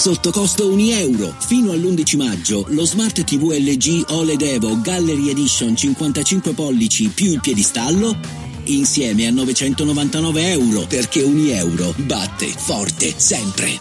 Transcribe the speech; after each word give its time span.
sotto 0.00 0.30
costo 0.30 0.72
1 0.72 0.80
euro. 0.92 1.34
Fino 1.40 1.72
all'11 1.72 2.16
maggio 2.16 2.64
lo 2.68 2.86
Smart 2.86 3.22
TV 3.22 3.50
LG 3.50 4.06
OLED 4.08 4.40
Evo 4.40 4.80
Gallery 4.80 5.28
Edition 5.28 5.76
55 5.76 6.54
pollici 6.54 7.08
più 7.08 7.32
il 7.32 7.40
piedistallo 7.40 8.16
insieme 8.64 9.26
a 9.26 9.30
999 9.30 10.52
euro 10.52 10.86
perché 10.88 11.20
1 11.20 11.50
euro 11.50 11.92
batte 11.98 12.46
forte 12.46 13.12
sempre. 13.14 13.78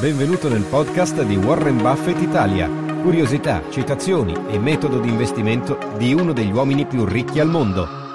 Benvenuto 0.00 0.48
nel 0.48 0.62
podcast 0.62 1.22
di 1.22 1.36
Warren 1.36 1.76
Buffett 1.76 2.22
Italia. 2.22 2.66
Curiosità, 3.02 3.62
citazioni 3.70 4.34
e 4.48 4.58
metodo 4.58 5.00
di 5.00 5.10
investimento 5.10 5.78
di 5.98 6.14
uno 6.14 6.32
degli 6.32 6.50
uomini 6.50 6.86
più 6.86 7.04
ricchi 7.04 7.40
al 7.40 7.50
mondo. 7.50 8.05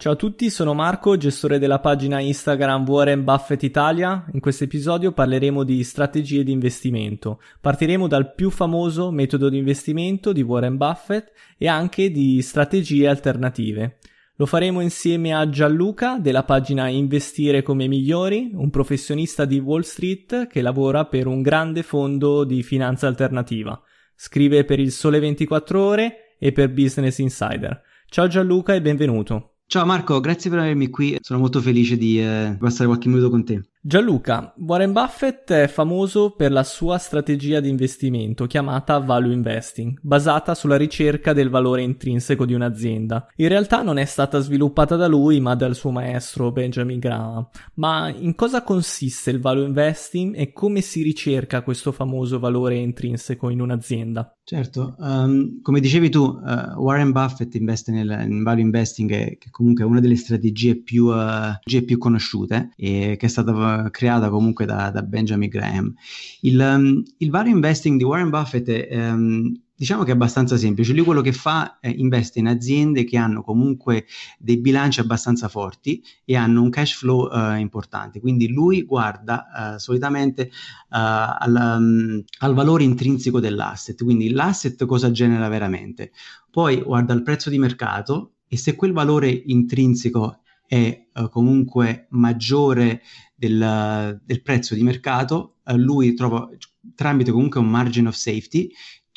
Ciao 0.00 0.12
a 0.12 0.14
tutti, 0.14 0.48
sono 0.48 0.74
Marco, 0.74 1.16
gestore 1.16 1.58
della 1.58 1.80
pagina 1.80 2.20
Instagram 2.20 2.88
Warren 2.88 3.24
Buffett 3.24 3.64
Italia. 3.64 4.26
In 4.32 4.38
questo 4.38 4.62
episodio 4.62 5.10
parleremo 5.10 5.64
di 5.64 5.82
strategie 5.82 6.44
di 6.44 6.52
investimento. 6.52 7.40
Partiremo 7.60 8.06
dal 8.06 8.32
più 8.32 8.50
famoso 8.50 9.10
metodo 9.10 9.48
di 9.48 9.58
investimento 9.58 10.32
di 10.32 10.40
Warren 10.40 10.76
Buffett 10.76 11.32
e 11.58 11.66
anche 11.66 12.12
di 12.12 12.40
strategie 12.42 13.08
alternative. 13.08 13.98
Lo 14.36 14.46
faremo 14.46 14.82
insieme 14.82 15.34
a 15.34 15.48
Gianluca 15.48 16.18
della 16.20 16.44
pagina 16.44 16.86
Investire 16.86 17.62
come 17.62 17.88
migliori, 17.88 18.52
un 18.54 18.70
professionista 18.70 19.46
di 19.46 19.58
Wall 19.58 19.80
Street 19.80 20.46
che 20.46 20.62
lavora 20.62 21.06
per 21.06 21.26
un 21.26 21.42
grande 21.42 21.82
fondo 21.82 22.44
di 22.44 22.62
finanza 22.62 23.08
alternativa. 23.08 23.82
Scrive 24.14 24.64
per 24.64 24.78
il 24.78 24.92
Sole 24.92 25.18
24 25.18 25.82
ore 25.82 26.36
e 26.38 26.52
per 26.52 26.70
Business 26.70 27.18
Insider. 27.18 27.82
Ciao 28.08 28.28
Gianluca 28.28 28.74
e 28.74 28.80
benvenuto. 28.80 29.54
Ciao 29.70 29.84
Marco, 29.84 30.18
grazie 30.20 30.48
per 30.48 30.60
avermi 30.60 30.88
qui, 30.88 31.18
sono 31.20 31.40
molto 31.40 31.60
felice 31.60 31.98
di 31.98 32.18
eh, 32.18 32.56
passare 32.58 32.86
qualche 32.86 33.08
minuto 33.08 33.28
con 33.28 33.44
te. 33.44 33.68
Gianluca, 33.80 34.54
Warren 34.58 34.92
Buffett 34.92 35.52
è 35.52 35.68
famoso 35.68 36.32
per 36.32 36.50
la 36.50 36.64
sua 36.64 36.98
strategia 36.98 37.60
di 37.60 37.68
investimento 37.68 38.46
chiamata 38.46 38.98
value 38.98 39.32
investing, 39.32 39.96
basata 40.02 40.56
sulla 40.56 40.76
ricerca 40.76 41.32
del 41.32 41.48
valore 41.48 41.82
intrinseco 41.82 42.44
di 42.44 42.54
un'azienda. 42.54 43.28
In 43.36 43.46
realtà 43.46 43.82
non 43.82 43.98
è 43.98 44.04
stata 44.04 44.40
sviluppata 44.40 44.96
da 44.96 45.06
lui, 45.06 45.38
ma 45.38 45.54
dal 45.54 45.76
suo 45.76 45.92
maestro 45.92 46.50
Benjamin 46.50 46.98
Graham. 46.98 47.48
Ma 47.74 48.08
in 48.08 48.34
cosa 48.34 48.64
consiste 48.64 49.30
il 49.30 49.40
value 49.40 49.66
investing 49.66 50.34
e 50.36 50.52
come 50.52 50.80
si 50.80 51.04
ricerca 51.04 51.62
questo 51.62 51.92
famoso 51.92 52.40
valore 52.40 52.74
intrinseco 52.74 53.48
in 53.48 53.60
un'azienda? 53.60 54.32
Certo, 54.42 54.96
um, 54.98 55.60
come 55.60 55.78
dicevi 55.78 56.08
tu, 56.08 56.22
uh, 56.22 56.80
Warren 56.80 57.12
Buffett 57.12 57.54
investe 57.54 57.92
nel 57.92 58.24
in 58.26 58.42
value 58.42 58.62
investing, 58.62 59.08
che, 59.08 59.36
che 59.38 59.50
comunque 59.50 59.84
è 59.84 59.86
una 59.86 60.00
delle 60.00 60.16
strategie 60.16 60.80
più, 60.80 61.08
uh, 61.08 61.52
più 61.62 61.98
conosciute 61.98 62.70
e 62.74 63.16
che 63.18 63.26
è 63.26 63.28
stata 63.28 63.52
creata 63.90 64.28
comunque 64.28 64.64
da, 64.64 64.90
da 64.90 65.02
Benjamin 65.02 65.48
Graham. 65.48 65.94
Il, 66.40 66.58
um, 66.58 67.02
il, 67.18 67.30
value 67.30 67.50
investing 67.50 67.98
di 67.98 68.04
Warren 68.04 68.30
Buffett 68.30 68.68
è, 68.68 69.10
um, 69.10 69.52
diciamo 69.78 70.02
che 70.02 70.10
è 70.10 70.14
abbastanza 70.14 70.56
semplice. 70.56 70.92
Lui 70.92 71.04
quello 71.04 71.20
che 71.20 71.32
fa 71.32 71.78
è 71.78 71.86
investe 71.86 72.40
in 72.40 72.48
aziende 72.48 73.04
che 73.04 73.16
hanno 73.16 73.42
comunque 73.42 74.06
dei 74.36 74.58
bilanci 74.58 74.98
abbastanza 74.98 75.46
forti 75.48 76.02
e 76.24 76.34
hanno 76.34 76.62
un 76.62 76.68
cash 76.68 76.94
flow 76.94 77.28
uh, 77.30 77.56
importante. 77.56 78.18
Quindi 78.18 78.48
lui 78.48 78.82
guarda 78.82 79.74
uh, 79.74 79.78
solitamente 79.78 80.50
uh, 80.50 80.50
al, 80.90 81.76
um, 81.78 82.24
al, 82.40 82.54
valore 82.54 82.82
intrinseco 82.82 83.38
dell'asset, 83.38 84.02
quindi 84.02 84.30
l'asset 84.30 84.84
cosa 84.84 85.12
genera 85.12 85.46
veramente. 85.48 86.10
Poi 86.50 86.82
guarda 86.82 87.14
il 87.14 87.22
prezzo 87.22 87.48
di 87.48 87.58
mercato 87.58 88.32
e 88.48 88.56
se 88.56 88.74
quel 88.74 88.92
valore 88.92 89.30
intrinseco 89.30 90.40
è 90.66 91.06
comunque 91.30 92.08
maggiore 92.10 93.00
del, 93.38 94.20
del 94.24 94.42
prezzo 94.42 94.74
di 94.74 94.82
mercato, 94.82 95.58
uh, 95.64 95.76
lui 95.76 96.14
trova 96.14 96.48
tramite 96.94 97.30
comunque 97.30 97.60
un 97.60 97.68
margin 97.68 98.08
of 98.08 98.14
safety 98.14 98.68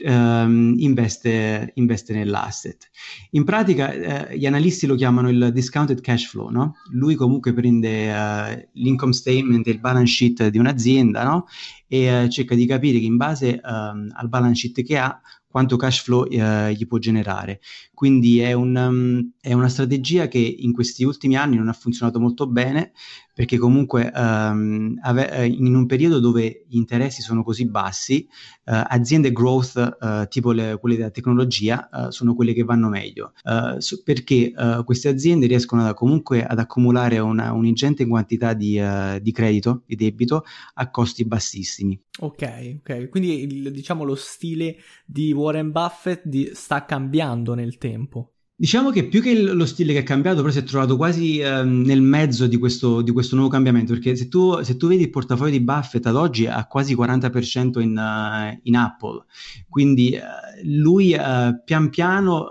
Um, 0.03 0.73
investe, 0.79 1.73
investe, 1.75 2.13
nell'asset. 2.13 2.89
In 3.31 3.43
pratica 3.43 3.91
eh, 3.91 4.35
gli 4.35 4.47
analisti 4.47 4.87
lo 4.87 4.95
chiamano 4.95 5.29
il 5.29 5.51
discounted 5.53 6.01
cash 6.01 6.25
flow, 6.25 6.49
no? 6.49 6.77
Lui 6.89 7.13
comunque 7.13 7.53
prende 7.53 8.11
uh, 8.11 8.67
l'income 8.73 9.13
statement 9.13 9.67
e 9.67 9.69
il 9.69 9.79
balance 9.79 10.11
sheet 10.11 10.47
di 10.47 10.57
un'azienda, 10.57 11.23
no? 11.23 11.45
E 11.87 12.23
uh, 12.23 12.27
cerca 12.29 12.55
di 12.55 12.65
capire 12.65 12.97
che 12.97 13.05
in 13.05 13.17
base 13.17 13.61
um, 13.63 14.11
al 14.15 14.27
balance 14.27 14.61
sheet 14.61 14.83
che 14.83 14.97
ha 14.97 15.21
quanto 15.51 15.75
cash 15.75 16.01
flow 16.01 16.25
eh, 16.25 16.73
gli 16.73 16.87
può 16.87 16.97
generare. 16.97 17.59
Quindi 17.93 18.39
è, 18.39 18.53
un, 18.53 18.75
um, 18.75 19.31
è, 19.39 19.53
una 19.53 19.67
strategia 19.67 20.27
che 20.27 20.39
in 20.39 20.73
questi 20.73 21.03
ultimi 21.03 21.35
anni 21.35 21.57
non 21.57 21.67
ha 21.67 21.73
funzionato 21.73 22.19
molto 22.19 22.47
bene 22.47 22.93
perché 23.33 23.57
comunque 23.57 24.11
um, 24.13 24.97
ave- 25.01 25.31
eh, 25.31 25.45
in 25.45 25.75
un 25.75 25.85
periodo 25.85 26.19
dove 26.19 26.65
gli 26.67 26.75
interessi 26.77 27.21
sono 27.21 27.43
così 27.43 27.67
bassi, 27.67 28.27
uh, 28.65 28.83
aziende 28.87 29.31
growth 29.31 29.97
uh, 29.99 30.27
tipo 30.27 30.51
le, 30.51 30.77
quelle 30.79 30.95
della 30.95 31.11
tecnologia 31.11 31.89
uh, 31.91 32.09
sono 32.09 32.35
quelle 32.35 32.53
che 32.53 32.63
vanno 32.63 32.89
meglio 32.89 33.33
so, 33.77 34.01
perché 34.03 34.53
queste 34.85 35.09
aziende 35.09 35.47
riescono 35.47 35.85
a, 35.85 35.93
comunque 35.93 36.45
ad 36.45 36.59
accumulare 36.59 37.19
una, 37.19 37.51
un'ingente 37.51 38.05
quantità 38.05 38.53
di, 38.53 38.81
di 39.21 39.31
credito, 39.31 39.83
di 39.85 39.95
debito 39.95 40.43
a 40.75 40.89
costi 40.89 41.25
bassissimi. 41.25 41.99
Ok, 42.23 42.77
ok, 42.81 43.09
quindi 43.09 43.41
il, 43.41 43.71
diciamo 43.71 44.03
lo 44.03 44.13
stile 44.13 44.77
di 45.05 45.31
Warren 45.33 45.71
Buffett 45.71 46.21
di, 46.23 46.51
sta 46.53 46.85
cambiando 46.85 47.55
nel 47.55 47.77
tempo. 47.79 48.33
Diciamo 48.61 48.91
che 48.91 49.07
più 49.07 49.23
che 49.23 49.41
lo 49.41 49.65
stile 49.65 49.91
che 49.91 50.01
è 50.01 50.03
cambiato, 50.03 50.41
però 50.41 50.51
si 50.51 50.59
è 50.59 50.63
trovato 50.63 50.95
quasi 50.95 51.39
eh, 51.39 51.63
nel 51.63 52.03
mezzo 52.03 52.45
di 52.45 52.57
questo, 52.57 53.01
di 53.01 53.09
questo, 53.09 53.33
nuovo 53.33 53.49
cambiamento, 53.49 53.93
perché 53.93 54.15
se 54.15 54.27
tu, 54.27 54.61
se 54.61 54.77
tu, 54.77 54.87
vedi 54.87 55.01
il 55.01 55.09
portafoglio 55.09 55.49
di 55.49 55.61
Buffett 55.61 56.05
ad 56.05 56.15
oggi 56.15 56.45
ha 56.45 56.67
quasi 56.67 56.95
40% 56.95 57.79
in, 57.79 57.97
uh, 57.97 58.59
in 58.61 58.75
Apple, 58.75 59.25
quindi 59.67 60.15
uh, 60.15 60.61
lui 60.63 61.15
uh, 61.15 61.59
pian 61.65 61.89
piano 61.89 62.45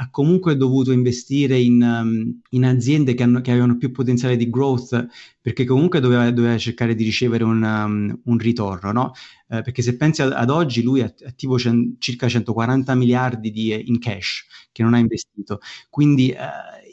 ha 0.00 0.10
comunque 0.10 0.54
dovuto 0.56 0.92
investire 0.92 1.58
in, 1.58 1.82
um, 1.82 2.40
in 2.50 2.64
aziende 2.66 3.14
che, 3.14 3.22
hanno, 3.22 3.40
che, 3.40 3.50
avevano 3.50 3.78
più 3.78 3.90
potenziale 3.90 4.36
di 4.36 4.50
growth, 4.50 5.06
perché 5.40 5.64
comunque 5.64 6.00
doveva, 6.00 6.30
doveva 6.30 6.58
cercare 6.58 6.94
di 6.94 7.04
ricevere 7.04 7.42
un, 7.42 7.62
um, 7.62 8.20
un 8.22 8.38
ritorno, 8.38 8.92
no? 8.92 9.12
Perché 9.48 9.82
se 9.82 9.96
pensi 9.96 10.22
ad, 10.22 10.32
ad 10.32 10.50
oggi 10.50 10.82
lui 10.82 11.00
è 11.00 11.14
attivo 11.26 11.56
c- 11.56 11.96
circa 11.98 12.28
140 12.28 12.94
miliardi 12.94 13.50
di, 13.50 13.88
in 13.88 13.98
cash 13.98 14.46
che 14.78 14.84
non 14.84 14.94
ha 14.94 14.98
investito. 14.98 15.60
Quindi 15.90 16.30
eh, 16.30 16.38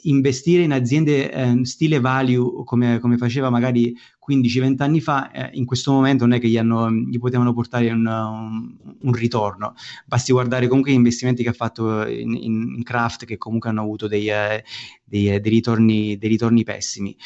investire 0.02 0.62
in 0.62 0.72
aziende 0.72 1.30
eh, 1.30 1.64
stile 1.64 2.00
value 2.00 2.64
come, 2.64 2.98
come, 2.98 3.16
faceva 3.16 3.48
magari 3.48 3.96
15-20 4.28 4.82
anni 4.82 5.00
fa, 5.00 5.30
eh, 5.30 5.50
in 5.52 5.64
questo 5.64 5.92
momento 5.92 6.26
non 6.26 6.36
è 6.36 6.40
che 6.40 6.48
gli, 6.48 6.58
hanno, 6.58 6.90
gli 6.90 7.18
potevano 7.18 7.52
portare 7.52 7.90
un, 7.90 8.04
un, 8.06 8.76
un, 9.00 9.12
ritorno. 9.12 9.74
Basti 10.04 10.32
guardare 10.32 10.66
comunque 10.66 10.90
gli 10.90 10.96
investimenti 10.96 11.44
che 11.44 11.50
ha 11.50 11.52
fatto 11.52 12.06
in, 12.08 12.34
in, 12.34 12.82
Craft, 12.82 13.24
che 13.24 13.36
comunque 13.36 13.70
hanno 13.70 13.82
avuto 13.82 14.08
dei, 14.08 14.28
eh, 14.28 14.64
dei, 15.04 15.32
eh, 15.32 15.40
dei, 15.40 15.50
ritorni, 15.50 16.18
dei 16.18 16.28
ritorni, 16.28 16.64
pessimi. 16.64 17.16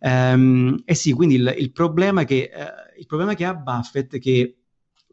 Um, 0.00 0.80
e 0.84 0.94
sì, 0.94 1.12
quindi 1.12 1.36
il, 1.36 1.54
il, 1.58 1.72
problema 1.72 2.24
che, 2.24 2.50
il 2.98 3.06
problema 3.06 3.34
che 3.34 3.44
ha 3.44 3.54
Buffett 3.54 4.14
è 4.14 4.18
che 4.18 4.57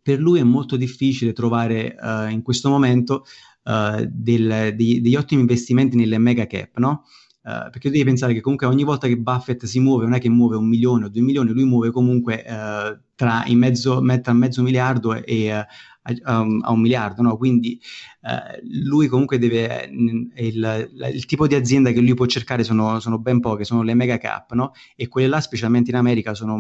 per 0.06 0.20
lui 0.20 0.40
è 0.40 0.44
molto 0.44 0.78
difficile 0.78 1.34
trovare 1.34 1.96
uh, 2.00 2.30
in 2.30 2.44
questo 2.44 2.70
momento 2.70 3.26
uh, 3.64 4.08
del, 4.08 4.76
dei, 4.76 5.02
degli 5.02 5.16
ottimi 5.16 5.42
investimenti 5.42 5.96
nelle 5.96 6.20
mega 6.20 6.46
cap, 6.46 6.78
no? 6.78 7.06
Uh, 7.42 7.72
perché 7.72 7.90
devi 7.90 8.04
pensare 8.04 8.36
che 8.36 8.40
comunque 8.40 8.68
ogni 8.68 8.84
volta 8.84 9.08
che 9.08 9.18
Buffett 9.18 9.66
si 9.66 9.80
muove 9.80 10.04
non 10.04 10.14
è 10.14 10.20
che 10.20 10.30
muove 10.30 10.58
un 10.58 10.68
milione 10.68 11.06
o 11.06 11.10
due 11.10 11.24
milioni, 11.24 11.50
lui 11.50 11.66
muove 11.66 11.90
comunque 11.90 12.44
uh, 12.48 13.00
tra, 13.16 13.46
mezzo, 13.54 14.00
tra 14.22 14.34
mezzo 14.34 14.62
miliardo 14.62 15.16
e, 15.16 15.66
a, 16.06 16.40
um, 16.40 16.62
a, 16.64 16.72
un 16.72 16.82
miliardo, 16.82 17.22
no? 17.22 17.38
quindi 17.38 17.80
lui 18.82 19.08
comunque 19.08 19.38
deve, 19.38 19.90
il, 19.92 20.90
il, 21.14 21.26
tipo 21.26 21.48
di 21.48 21.56
azienda 21.56 21.92
che 21.92 22.00
lui 22.00 22.14
può 22.14 22.26
cercare 22.26 22.64
sono, 22.64 23.00
sono 23.00 23.20
ben 23.20 23.40
poche, 23.40 23.64
sono 23.64 23.84
le 23.84 23.94
mega 23.94 24.18
cap, 24.18 24.54
no? 24.54 24.72
e 24.96 25.08
quelle 25.08 25.28
là 25.28 25.42
specialmente 25.42 25.92
in 25.92 25.96
America 25.96 26.34
sono 26.34 26.60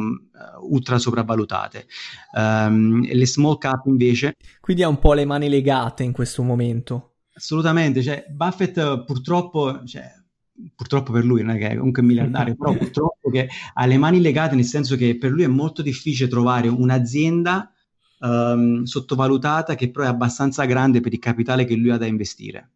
ultra 0.61 0.97
sopravvalutate. 0.97 1.87
Um, 2.33 3.05
le 3.05 3.25
small 3.25 3.57
cap 3.57 3.85
invece... 3.85 4.35
Quindi 4.59 4.83
ha 4.83 4.87
un 4.87 4.99
po' 4.99 5.13
le 5.13 5.25
mani 5.25 5.49
legate 5.49 6.03
in 6.03 6.11
questo 6.11 6.43
momento. 6.43 7.13
Assolutamente, 7.33 8.01
cioè 8.01 8.25
Buffett 8.29 9.05
purtroppo... 9.05 9.83
Cioè, 9.85 10.03
purtroppo 10.73 11.11
per 11.11 11.25
lui 11.25 11.43
non 11.43 11.55
è 11.55 11.57
che 11.59 11.69
è 11.69 11.75
comunque 11.75 12.01
miliardario, 12.01 12.55
però 12.57 12.75
purtroppo 12.75 13.29
che 13.29 13.49
ha 13.73 13.85
le 13.85 13.97
mani 13.97 14.21
legate, 14.21 14.55
nel 14.55 14.65
senso 14.65 14.95
che 14.95 15.17
per 15.17 15.31
lui 15.31 15.43
è 15.43 15.47
molto 15.47 15.81
difficile 15.81 16.29
trovare 16.29 16.67
un'azienda 16.67 17.71
um, 18.25 18.83
sottovalutata 18.83 19.75
che 19.75 19.91
però 19.91 20.05
è 20.05 20.09
abbastanza 20.09 20.65
grande 20.65 20.99
per 20.99 21.13
il 21.13 21.19
capitale 21.19 21.65
che 21.65 21.75
lui 21.75 21.91
ha 21.91 21.97
da 21.97 22.05
investire. 22.05 22.71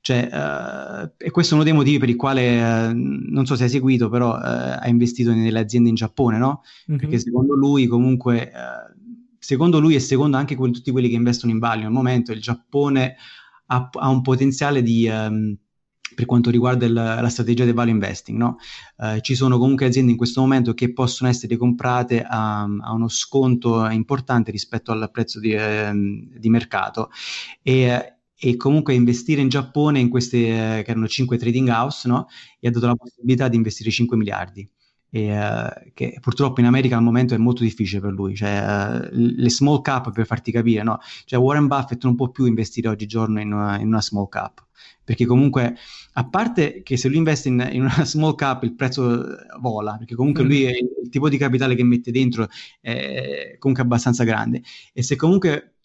Cioè, 0.00 0.28
uh, 0.30 1.12
e 1.16 1.30
questo 1.30 1.52
è 1.52 1.56
uno 1.56 1.64
dei 1.64 1.72
motivi 1.72 1.98
per 1.98 2.10
il 2.10 2.16
quale, 2.16 2.62
uh, 2.62 2.92
non 2.94 3.46
so 3.46 3.56
se 3.56 3.64
hai 3.64 3.70
seguito, 3.70 4.08
però 4.08 4.34
uh, 4.34 4.40
ha 4.42 4.86
investito 4.88 5.32
nelle 5.32 5.58
aziende 5.58 5.88
in 5.88 5.94
Giappone, 5.94 6.36
no? 6.38 6.62
Mm-hmm. 6.90 7.00
Perché 7.00 7.18
secondo 7.18 7.54
lui 7.54 7.86
comunque, 7.86 8.52
secondo 9.38 9.80
lui 9.80 9.94
e 9.94 10.00
secondo 10.00 10.36
anche 10.36 10.56
quelli, 10.56 10.74
tutti 10.74 10.90
quelli 10.90 11.08
che 11.08 11.14
investono 11.14 11.52
in 11.52 11.58
value 11.58 11.86
al 11.86 11.92
momento, 11.92 12.32
il 12.32 12.40
Giappone 12.40 13.16
ha, 13.66 13.88
ha 13.92 14.08
un 14.08 14.22
potenziale 14.22 14.82
di... 14.82 15.08
Um, 15.08 15.56
per 16.14 16.24
quanto 16.26 16.50
riguarda 16.50 16.86
il, 16.86 16.92
la 16.92 17.28
strategia 17.28 17.64
del 17.64 17.74
value 17.74 17.92
investing. 17.92 18.38
No? 18.38 18.56
Eh, 18.98 19.20
ci 19.20 19.34
sono 19.34 19.58
comunque 19.58 19.86
aziende 19.86 20.12
in 20.12 20.16
questo 20.16 20.40
momento 20.40 20.74
che 20.74 20.92
possono 20.92 21.28
essere 21.28 21.56
comprate 21.56 22.22
a, 22.22 22.62
a 22.62 22.92
uno 22.92 23.08
sconto 23.08 23.88
importante 23.88 24.50
rispetto 24.50 24.92
al 24.92 25.10
prezzo 25.10 25.40
di, 25.40 25.52
eh, 25.52 25.90
di 25.92 26.48
mercato 26.48 27.10
e, 27.62 28.16
e, 28.36 28.56
comunque 28.56 28.94
investire 28.94 29.40
in 29.40 29.48
Giappone 29.48 29.98
in 29.98 30.08
queste 30.08 30.78
eh, 30.78 30.82
che 30.82 30.90
erano 30.90 31.08
5 31.08 31.36
trading 31.36 31.68
house 31.68 32.08
no? 32.08 32.26
gli 32.58 32.66
ha 32.66 32.70
dato 32.70 32.86
la 32.86 32.94
possibilità 32.94 33.48
di 33.48 33.56
investire 33.56 33.90
5 33.90 34.16
miliardi. 34.16 34.68
E, 35.16 35.30
uh, 35.30 35.92
che 35.94 36.18
purtroppo 36.20 36.58
in 36.58 36.66
America 36.66 36.96
al 36.96 37.02
momento 37.04 37.34
è 37.34 37.38
molto 37.38 37.62
difficile 37.62 38.00
per 38.00 38.10
lui, 38.10 38.34
cioè 38.34 39.04
uh, 39.04 39.08
le 39.12 39.48
small 39.48 39.80
cap 39.80 40.10
per 40.10 40.26
farti 40.26 40.50
capire, 40.50 40.82
no? 40.82 40.98
Cioè 41.24 41.38
Warren 41.38 41.68
Buffett 41.68 42.02
non 42.02 42.16
può 42.16 42.30
più 42.30 42.46
investire 42.46 42.88
oggigiorno 42.88 43.40
in 43.40 43.52
una, 43.52 43.78
in 43.78 43.86
una 43.86 44.02
small 44.02 44.28
cap, 44.28 44.66
perché 45.04 45.24
comunque 45.24 45.76
a 46.14 46.28
parte 46.28 46.82
che 46.82 46.96
se 46.96 47.06
lui 47.06 47.18
investe 47.18 47.48
in, 47.48 47.64
in, 47.70 47.82
una 47.82 48.04
small 48.04 48.34
cap 48.34 48.64
il 48.64 48.74
prezzo 48.74 49.24
vola, 49.60 49.96
perché 49.96 50.16
comunque 50.16 50.42
lui 50.42 50.64
è, 50.64 50.72
il 50.72 51.08
tipo 51.10 51.28
di 51.28 51.36
capitale 51.36 51.76
che 51.76 51.84
mette 51.84 52.10
dentro 52.10 52.48
è 52.80 53.54
comunque 53.60 53.84
abbastanza 53.84 54.24
grande 54.24 54.62
e 54.92 55.04
se 55.04 55.14
comunque 55.14 55.76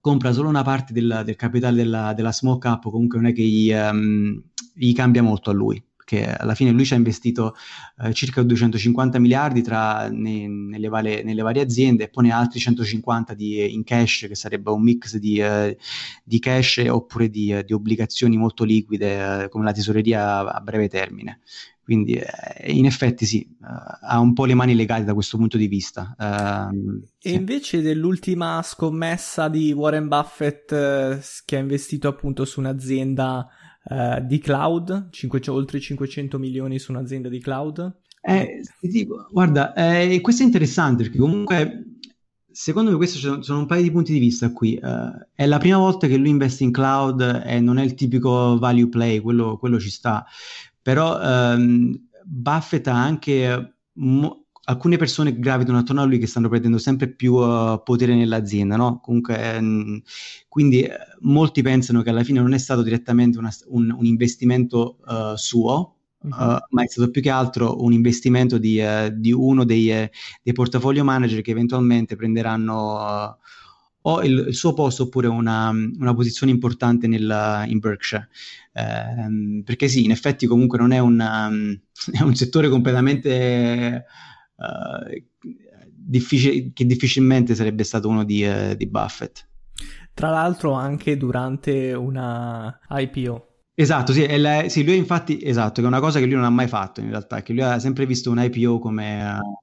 compra 0.00 0.32
solo 0.32 0.48
una 0.48 0.62
parte 0.62 0.92
del, 0.92 1.22
del 1.24 1.34
capitale 1.34 1.74
della, 1.74 2.12
della, 2.14 2.30
small 2.30 2.58
cap 2.58 2.84
comunque 2.84 3.18
non 3.18 3.30
è 3.30 3.32
che 3.32 3.42
gli, 3.42 3.72
um, 3.72 4.40
gli 4.74 4.92
cambia 4.92 5.22
molto 5.22 5.50
a 5.50 5.54
lui 5.54 5.82
che 6.06 6.24
alla 6.24 6.54
fine 6.54 6.70
lui 6.70 6.84
ci 6.84 6.94
ha 6.94 6.96
investito 6.96 7.56
eh, 7.98 8.12
circa 8.12 8.40
250 8.40 9.18
miliardi 9.18 9.60
tra, 9.60 10.08
ne, 10.08 10.46
nelle, 10.46 10.88
vale, 10.88 11.24
nelle, 11.24 11.42
varie 11.42 11.62
aziende 11.62 12.04
e 12.04 12.08
poi 12.08 12.26
ne 12.26 12.32
altri 12.32 12.60
150 12.60 13.34
di, 13.34 13.74
in 13.74 13.82
cash, 13.82 14.26
che 14.28 14.36
sarebbe 14.36 14.70
un 14.70 14.82
mix 14.82 15.16
di, 15.16 15.38
eh, 15.38 15.76
di 16.22 16.38
cash 16.38 16.84
oppure 16.88 17.28
di, 17.28 17.52
eh, 17.52 17.64
di, 17.64 17.72
obbligazioni 17.72 18.36
molto 18.36 18.62
liquide 18.62 19.42
eh, 19.42 19.48
come 19.48 19.64
la 19.64 19.72
tesoreria 19.72 20.38
a, 20.38 20.44
a 20.44 20.60
breve 20.60 20.88
termine. 20.88 21.40
Quindi 21.82 22.14
eh, 22.14 22.72
in 22.72 22.86
effetti 22.86 23.26
sì, 23.26 23.44
uh, 23.60 23.66
ha 24.08 24.18
un 24.20 24.32
po' 24.32 24.44
le 24.44 24.54
mani 24.54 24.76
legate 24.76 25.04
da 25.04 25.14
questo 25.14 25.36
punto 25.36 25.56
di 25.56 25.66
vista. 25.66 26.14
Uh, 26.18 27.02
e 27.20 27.30
sì. 27.30 27.34
invece 27.34 27.80
dell'ultima 27.80 28.60
scommessa 28.62 29.48
di 29.48 29.72
Warren 29.72 30.06
Buffett 30.06 30.70
uh, 30.70 31.20
che 31.44 31.56
ha 31.56 31.60
investito 31.60 32.06
appunto 32.06 32.44
su 32.44 32.60
un'azienda 32.60 33.48
uh, 33.88 34.24
di 34.24 34.38
cloud, 34.38 35.08
5, 35.10 35.40
oltre 35.48 35.80
500 35.80 36.38
milioni 36.38 36.78
su 36.78 36.92
un'azienda 36.92 37.28
di 37.28 37.40
cloud. 37.40 38.00
Eh, 38.20 38.60
dico, 38.80 39.28
guarda, 39.30 39.72
eh, 39.74 40.20
questo 40.20 40.42
è 40.42 40.46
interessante 40.46 41.04
perché 41.04 41.18
comunque 41.18 41.96
secondo 42.50 42.90
me 42.90 42.96
questi 42.96 43.18
sono 43.18 43.58
un 43.58 43.66
paio 43.66 43.82
di 43.82 43.90
punti 43.90 44.12
di 44.12 44.18
vista 44.18 44.50
qui. 44.50 44.78
Uh, 44.82 45.26
è 45.34 45.44
la 45.46 45.58
prima 45.58 45.76
volta 45.76 46.06
che 46.06 46.16
lui 46.16 46.30
investe 46.30 46.64
in 46.64 46.72
cloud 46.72 47.42
e 47.44 47.60
non 47.60 47.76
è 47.78 47.84
il 47.84 47.94
tipico 47.94 48.58
value 48.58 48.88
play, 48.88 49.20
quello, 49.20 49.58
quello 49.58 49.78
ci 49.78 49.90
sta. 49.90 50.24
Però 50.80 51.20
um, 51.20 51.94
Buffett 52.24 52.86
ha 52.88 53.00
anche 53.00 53.76
mo- 53.94 54.45
alcune 54.68 54.96
persone 54.96 55.38
gravitano 55.38 55.78
attorno 55.78 56.02
a 56.02 56.04
lui 56.04 56.18
che 56.18 56.26
stanno 56.26 56.48
prendendo 56.48 56.78
sempre 56.78 57.08
più 57.08 57.34
uh, 57.34 57.82
potere 57.82 58.14
nell'azienda, 58.14 58.76
no? 58.76 59.00
Comunque, 59.00 59.54
ehm, 59.54 60.02
quindi 60.48 60.82
eh, 60.82 60.96
molti 61.20 61.62
pensano 61.62 62.02
che 62.02 62.10
alla 62.10 62.24
fine 62.24 62.40
non 62.40 62.52
è 62.52 62.58
stato 62.58 62.82
direttamente 62.82 63.38
una, 63.38 63.52
un, 63.66 63.94
un, 63.96 64.04
investimento 64.04 64.98
uh, 65.06 65.36
suo, 65.36 65.92
Uh, 66.18 66.58
ma 66.70 66.82
è 66.82 66.88
stato 66.88 67.10
più 67.12 67.22
che 67.22 67.30
altro 67.30 67.84
un 67.84 67.92
investimento 67.92 68.58
di, 68.58 68.80
uh, 68.80 69.10
di 69.14 69.30
uno 69.30 69.64
dei, 69.64 69.90
uh, 69.90 70.08
dei, 70.42 70.52
portafolio 70.54 71.04
manager 71.04 71.40
che 71.40 71.52
eventualmente 71.52 72.16
prenderanno 72.16 73.38
o 74.00 74.22
il, 74.24 74.46
il, 74.48 74.54
suo 74.54 74.72
posto 74.72 75.04
oppure 75.04 75.28
una, 75.28 75.68
una 75.68 76.14
posizione 76.14 76.50
importante 76.50 77.06
nel, 77.06 77.64
in 77.68 77.78
Berkshire. 77.78 78.28
Ehm, 78.72 79.62
perché 79.64 79.86
sì, 79.86 80.04
in 80.04 80.10
effetti 80.10 80.46
comunque 80.46 80.78
non 80.78 80.90
è, 80.90 80.98
una, 80.98 81.48
è 82.10 82.22
un 82.22 82.34
settore 82.34 82.68
completamente 82.68 84.04
difficil- 86.06 86.72
che 86.72 86.86
difficilmente 86.86 87.54
sarebbe 87.54 87.84
stato 87.84 88.08
uno 88.08 88.24
di, 88.24 88.44
uh, 88.44 88.74
di 88.74 88.86
Buffett. 88.86 89.46
Tra 90.14 90.30
l'altro 90.30 90.72
anche 90.72 91.16
durante 91.16 91.92
una 91.92 92.78
IPO. 92.88 93.48
Esatto, 93.74 94.12
sì, 94.12 94.26
la, 94.38 94.68
sì, 94.68 94.84
lui 94.84 94.96
infatti, 94.96 95.42
esatto, 95.42 95.80
che 95.80 95.86
è 95.86 95.90
una 95.90 96.00
cosa 96.00 96.18
che 96.18 96.24
lui 96.24 96.34
non 96.34 96.44
ha 96.44 96.50
mai 96.50 96.66
fatto 96.66 97.00
in 97.00 97.10
realtà, 97.10 97.42
che 97.42 97.52
lui 97.52 97.62
ha 97.62 97.78
sempre 97.78 98.06
visto 98.06 98.30
un 98.30 98.38
IPO 98.40 98.78
come 98.78 99.22
uh, 99.22 99.58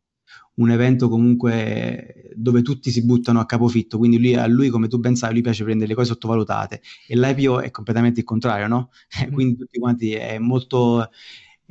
un 0.55 0.69
evento 0.69 1.09
comunque 1.09 2.31
dove 2.35 2.61
tutti 2.61 2.91
si 2.91 3.03
buttano 3.05 3.39
a 3.39 3.45
capofitto, 3.45 3.97
quindi 3.97 4.19
lui, 4.19 4.35
a 4.35 4.45
lui, 4.47 4.69
come 4.69 4.87
tu 4.87 4.99
ben 4.99 5.15
sai, 5.15 5.33
lui 5.33 5.41
piace 5.41 5.63
prendere 5.63 5.89
le 5.89 5.95
cose 5.95 6.09
sottovalutate 6.09 6.81
e 7.07 7.15
l'IPO 7.17 7.61
è 7.61 7.71
completamente 7.71 8.19
il 8.19 8.25
contrario, 8.25 8.67
no? 8.67 8.89
Mm. 9.27 9.33
quindi 9.33 9.55
tutti 9.57 9.79
quanti 9.79 10.13
è 10.13 10.37
molto, 10.37 11.09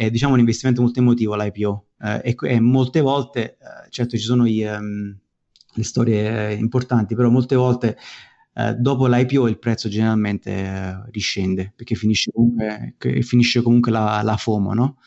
è 0.07 0.11
diciamo 0.11 0.35
un 0.35 0.41
investimento 0.41 0.83
molto 0.83 0.99
emotivo 0.99 1.37
l'IPO 1.37 1.87
eh, 2.01 2.21
e, 2.25 2.37
e, 2.49 2.61
molte 2.61 3.01
volte, 3.01 3.53
eh, 3.53 3.91
certo 3.91 4.17
ci 4.17 4.25
sono 4.25 4.47
i, 4.47 4.65
um, 4.65 5.17
le 5.75 5.85
storie 5.85 6.55
importanti, 6.55 7.15
però 7.15 7.31
molte 7.31 7.55
volte 7.55 7.97
eh, 8.55 8.75
dopo 8.75 9.07
l'IPO 9.07 9.47
il 9.49 9.59
prezzo 9.59 9.89
generalmente 9.89 10.51
eh, 10.51 11.11
riscende 11.11 11.73
perché 11.75 11.95
finisce 11.95 12.31
comunque, 12.33 12.97
finisce 13.23 13.63
comunque 13.63 13.93
la, 13.93 14.21
la, 14.23 14.37
FOMO, 14.37 14.75
no? 14.75 14.99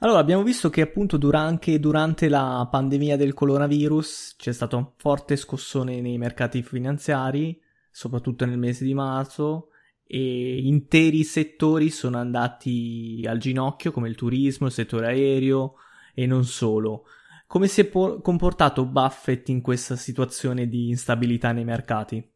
Allora, 0.00 0.18
abbiamo 0.18 0.42
visto 0.42 0.68
che 0.68 0.82
appunto 0.82 1.16
durante, 1.16 1.78
durante 1.78 2.28
la 2.28 2.66
pandemia 2.70 3.16
del 3.16 3.32
coronavirus 3.32 4.34
c'è 4.36 4.52
stato 4.52 4.76
un 4.76 4.88
forte 4.96 5.36
scossone 5.36 6.00
nei 6.00 6.18
mercati 6.18 6.62
finanziari, 6.62 7.58
soprattutto 7.90 8.44
nel 8.44 8.58
mese 8.58 8.84
di 8.84 8.94
marzo, 8.94 9.69
e 10.12 10.58
interi 10.66 11.22
settori 11.22 11.88
sono 11.88 12.18
andati 12.18 13.24
al 13.28 13.38
ginocchio, 13.38 13.92
come 13.92 14.08
il 14.08 14.16
turismo, 14.16 14.66
il 14.66 14.72
settore 14.72 15.06
aereo 15.06 15.74
e 16.12 16.26
non 16.26 16.44
solo. 16.44 17.04
Come 17.46 17.68
si 17.68 17.82
è 17.82 17.84
po- 17.84 18.20
comportato 18.20 18.86
Buffett 18.86 19.48
in 19.50 19.60
questa 19.60 19.94
situazione 19.94 20.68
di 20.68 20.88
instabilità 20.88 21.52
nei 21.52 21.64
mercati? 21.64 22.28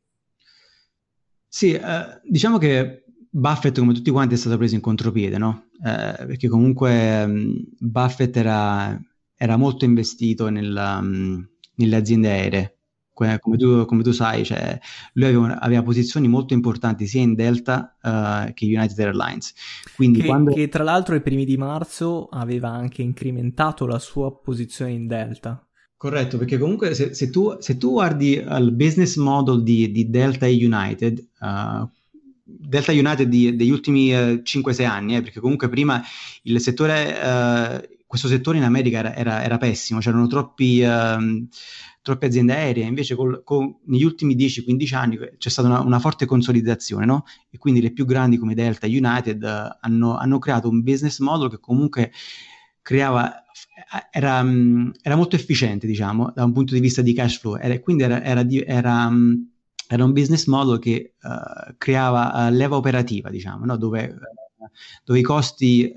Sì, 1.48 1.72
eh, 1.72 2.20
diciamo 2.22 2.58
che 2.58 3.06
Buffett, 3.28 3.76
come 3.76 3.92
tutti 3.92 4.12
quanti, 4.12 4.34
è 4.34 4.38
stato 4.38 4.56
preso 4.56 4.76
in 4.76 4.80
contropiede, 4.80 5.36
no? 5.36 5.66
Eh, 5.84 6.26
perché 6.26 6.46
comunque 6.46 7.24
um, 7.24 7.60
Buffett 7.80 8.36
era, 8.36 8.96
era, 9.34 9.56
molto 9.56 9.84
investito 9.84 10.48
nella, 10.48 10.98
um, 10.98 11.44
nelle 11.74 11.96
aziende 11.96 12.30
aeree 12.30 12.73
come 13.14 13.56
tu, 13.56 13.84
come 13.86 14.02
tu 14.02 14.10
sai, 14.10 14.44
cioè, 14.44 14.78
lui 15.14 15.28
aveva, 15.28 15.60
aveva, 15.60 15.82
posizioni 15.82 16.26
molto 16.26 16.52
importanti 16.52 17.06
sia 17.06 17.22
in 17.22 17.34
Delta 17.34 17.96
uh, 18.02 18.52
che 18.52 18.66
United 18.66 18.98
Airlines. 18.98 19.54
Quindi 19.94 20.20
che, 20.20 20.26
quando... 20.26 20.52
che 20.52 20.68
tra 20.68 20.82
l'altro 20.82 21.14
ai 21.14 21.22
primi 21.22 21.44
di 21.44 21.56
marzo 21.56 22.26
aveva 22.26 22.70
anche 22.70 23.02
incrementato 23.02 23.86
la 23.86 24.00
sua 24.00 24.36
posizione 24.36 24.90
in 24.92 25.06
Delta. 25.06 25.64
Corretto, 25.96 26.36
perché 26.36 26.58
comunque 26.58 26.92
se, 26.92 27.14
se, 27.14 27.30
tu, 27.30 27.56
se 27.60 27.78
tu, 27.78 27.92
guardi 27.92 28.32
il 28.32 28.72
business 28.72 29.16
model 29.16 29.62
di, 29.62 29.90
di 29.90 30.10
Delta 30.10 30.44
e 30.46 30.66
United, 30.66 31.28
uh, 31.40 31.88
Delta 32.42 32.92
United 32.92 33.28
di, 33.28 33.54
degli 33.54 33.70
ultimi 33.70 34.12
uh, 34.12 34.42
5-6 34.44 34.84
anni, 34.84 35.16
eh, 35.16 35.22
perché 35.22 35.38
comunque 35.38 35.68
prima 35.68 36.02
il 36.42 36.60
settore, 36.60 37.88
questo 38.06 38.26
settore 38.26 38.58
in 38.58 38.64
America 38.64 38.98
era, 38.98 39.14
era, 39.14 39.44
era 39.44 39.56
pessimo, 39.56 40.00
c'erano 40.00 40.26
troppi... 40.26 40.82
Troppe 42.04 42.26
aziende 42.26 42.52
aeree, 42.52 42.84
invece 42.84 43.14
col, 43.14 43.42
con, 43.42 43.78
negli 43.86 44.04
ultimi 44.04 44.36
10-15 44.36 44.94
anni 44.94 45.18
c'è 45.38 45.48
stata 45.48 45.68
una, 45.68 45.80
una 45.80 45.98
forte 45.98 46.26
consolidazione, 46.26 47.06
no? 47.06 47.24
E 47.48 47.56
quindi 47.56 47.80
le 47.80 47.94
più 47.94 48.04
grandi 48.04 48.36
come 48.36 48.52
Delta 48.52 48.86
United 48.86 49.42
uh, 49.42 49.78
hanno, 49.80 50.14
hanno, 50.18 50.38
creato 50.38 50.68
un 50.68 50.82
business 50.82 51.18
model 51.20 51.48
che 51.48 51.58
comunque 51.60 52.12
creava, 52.82 53.42
era, 54.10 54.40
um, 54.40 54.92
era, 55.00 55.16
molto 55.16 55.34
efficiente, 55.34 55.86
diciamo, 55.86 56.30
da 56.34 56.44
un 56.44 56.52
punto 56.52 56.74
di 56.74 56.80
vista 56.80 57.00
di 57.00 57.14
cash 57.14 57.38
flow, 57.38 57.56
era, 57.56 57.80
quindi 57.80 58.02
era, 58.02 58.22
era, 58.22 58.44
era 59.88 60.04
un 60.04 60.12
business 60.12 60.44
model 60.44 60.78
che 60.78 61.14
uh, 61.22 61.74
creava 61.78 62.48
uh, 62.48 62.52
leva 62.52 62.76
operativa, 62.76 63.30
diciamo, 63.30 63.64
no? 63.64 63.78
dove, 63.78 64.14
dove, 65.04 65.18
i 65.18 65.22
costi, 65.22 65.90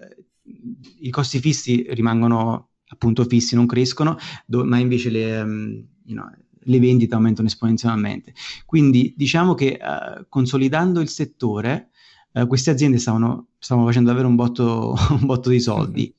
i 1.02 1.10
costi 1.10 1.40
fissi 1.42 1.86
rimangono 1.90 2.70
appunto 2.88 3.26
fissi, 3.26 3.56
non 3.56 3.66
crescono, 3.66 4.18
do- 4.46 4.64
ma 4.64 4.78
invece 4.78 5.10
le, 5.10 5.42
um, 5.42 5.86
you 6.08 6.16
know, 6.16 6.30
le 6.68 6.80
vendite 6.80 7.14
aumentano 7.16 7.48
esponenzialmente. 7.48 8.34
Quindi 8.66 9.14
diciamo 9.16 9.54
che 9.54 9.80
uh, 9.82 10.26
consolidando 10.30 11.00
il 11.00 11.10
settore, 11.10 11.90
uh, 12.34 12.48
queste 12.48 12.72
aziende 12.72 12.98
stavano, 12.98 13.48
stavano, 13.58 13.88
facendo 13.88 14.10
davvero 14.10 14.28
un 14.28 14.36
botto, 14.36 14.96
un 15.12 15.26
botto 15.26 15.50
di 15.50 15.60
soldi. 15.60 16.14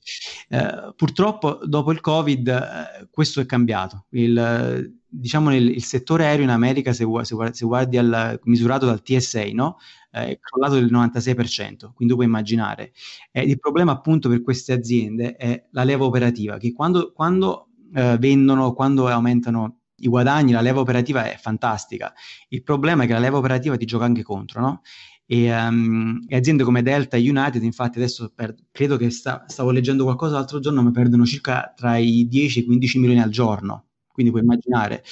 Uh, 0.49 0.95
purtroppo 0.95 1.61
dopo 1.64 1.92
il 1.92 2.00
Covid 2.00 3.09
questo 3.11 3.40
è 3.40 3.47
cambiato. 3.47 4.07
Il, 4.11 4.97
diciamo 5.07 5.50
nel, 5.50 5.68
il 5.68 5.85
settore 5.85 6.26
aereo 6.26 6.45
in 6.45 6.50
America, 6.50 6.92
se, 6.92 7.07
se, 7.23 7.37
se 7.52 7.66
guardi 7.66 7.99
al, 7.99 8.40
misurato 8.45 8.87
dal 8.87 9.02
TSA, 9.02 9.45
no? 9.52 9.76
è 10.11 10.38
crollato 10.40 10.75
del 10.75 10.90
96%, 10.90 11.92
quindi 11.92 12.14
puoi 12.14 12.26
immaginare. 12.26 12.92
Eh, 13.30 13.42
il 13.42 13.59
problema 13.59 13.92
appunto 13.92 14.30
per 14.30 14.42
queste 14.42 14.73
aziende 14.73 15.37
è 15.37 15.66
la 15.73 15.85
leva 15.85 16.04
operativa, 16.04 16.57
che 16.57 16.73
quando, 16.73 17.12
quando 17.12 17.64
vendono, 17.90 18.75
quando 18.75 19.09
aumentano 19.09 19.78
i 19.99 20.09
guadagni, 20.09 20.52
la 20.52 20.61
leva 20.61 20.81
operativa 20.81 21.25
è 21.25 21.37
fantastica. 21.38 22.12
Il 22.49 22.62
problema 22.62 23.05
è 23.05 23.07
che 23.07 23.12
la 23.12 23.19
leva 23.19 23.38
operativa 23.38 23.76
ti 23.76 23.85
gioca 23.85 24.05
anche 24.05 24.23
contro, 24.23 24.61
no? 24.61 24.83
E, 25.31 25.52
um, 25.52 26.25
e, 26.26 26.37
aziende 26.37 26.64
come 26.64 26.83
Delta 26.83 27.17
e 27.17 27.28
United, 27.28 27.62
infatti, 27.62 27.99
adesso 27.99 28.33
per, 28.35 28.55
credo 28.73 28.97
che 28.97 29.11
sta, 29.11 29.45
stavo 29.47 29.71
leggendo 29.71 30.05
qualcosa 30.05 30.37
l'altro 30.37 30.59
giorno, 30.59 30.83
ma 30.83 30.90
perdono 30.90 31.26
circa 31.26 31.73
tra 31.76 31.99
i 31.99 32.26
10 32.28 32.61
e 32.61 32.62
i 32.62 32.64
15 32.64 32.99
milioni 32.99 33.21
al 33.21 33.31
giorno. 33.31 33.85
Quindi 34.11 34.33
puoi 34.33 34.43
immaginare. 34.45 35.05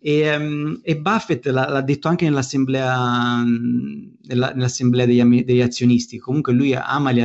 E, 0.00 0.34
um, 0.36 0.80
e 0.82 0.96
Buffett 0.98 1.46
l'ha, 1.46 1.68
l'ha, 1.68 1.82
detto 1.82 2.08
anche 2.08 2.24
nell'assemblea, 2.24 3.42
nella, 3.42 4.52
nell'assemblea 4.54 5.06
degli, 5.06 5.44
degli, 5.44 5.60
azionisti. 5.60 6.18
Comunque 6.18 6.52
lui 6.52 6.74
ama 6.74 7.10
il, 7.10 7.18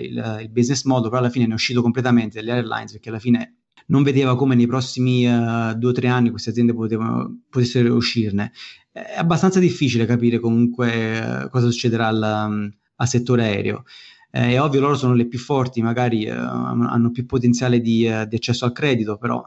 il, 0.00 0.38
il, 0.42 0.50
business 0.50 0.84
model, 0.84 1.08
però 1.08 1.20
alla 1.20 1.30
fine 1.30 1.46
ne 1.46 1.52
è 1.52 1.54
uscito 1.54 1.82
completamente 1.82 2.38
dalle 2.40 2.52
airlines 2.52 2.92
perché 2.92 3.08
alla 3.08 3.18
fine 3.18 3.59
non 3.90 4.02
vedeva 4.02 4.36
come 4.36 4.54
nei 4.54 4.66
prossimi 4.66 5.26
uh, 5.26 5.74
due 5.74 5.90
o 5.90 5.92
tre 5.92 6.08
anni 6.08 6.30
queste 6.30 6.50
aziende 6.50 6.72
potevano, 6.72 7.42
potessero 7.48 7.94
uscirne. 7.94 8.52
È 8.90 9.16
abbastanza 9.18 9.60
difficile 9.60 10.06
capire 10.06 10.38
comunque 10.38 11.18
uh, 11.18 11.50
cosa 11.50 11.70
succederà 11.70 12.06
al, 12.06 12.72
al 12.96 13.08
settore 13.08 13.44
aereo. 13.44 13.84
Eh, 14.30 14.52
è 14.52 14.62
ovvio, 14.62 14.80
loro 14.80 14.94
sono 14.94 15.14
le 15.14 15.26
più 15.26 15.38
forti, 15.38 15.82
magari 15.82 16.26
uh, 16.28 16.32
hanno 16.32 17.10
più 17.10 17.26
potenziale 17.26 17.80
di, 17.80 18.08
di, 18.28 18.36
accesso 18.36 18.64
al 18.64 18.72
credito, 18.72 19.18
però 19.18 19.44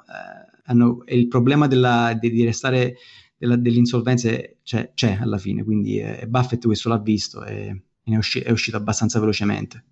hanno, 0.66 1.04
il 1.08 1.28
problema 1.28 1.68
della, 1.68 2.18
di, 2.20 2.30
di, 2.30 2.44
restare 2.44 2.96
della, 3.38 3.56
dell'insolvenza 3.56 4.30
c'è, 4.62 4.92
c'è, 4.94 5.18
alla 5.22 5.38
fine, 5.38 5.64
quindi 5.64 6.00
eh, 6.00 6.26
Buffett 6.28 6.66
questo 6.66 6.90
l'ha 6.90 7.00
visto 7.00 7.44
e, 7.46 7.84
e 8.04 8.14
è, 8.14 8.18
usci- 8.18 8.42
è 8.42 8.52
uscito 8.52 8.76
abbastanza 8.76 9.20
velocemente. 9.20 9.86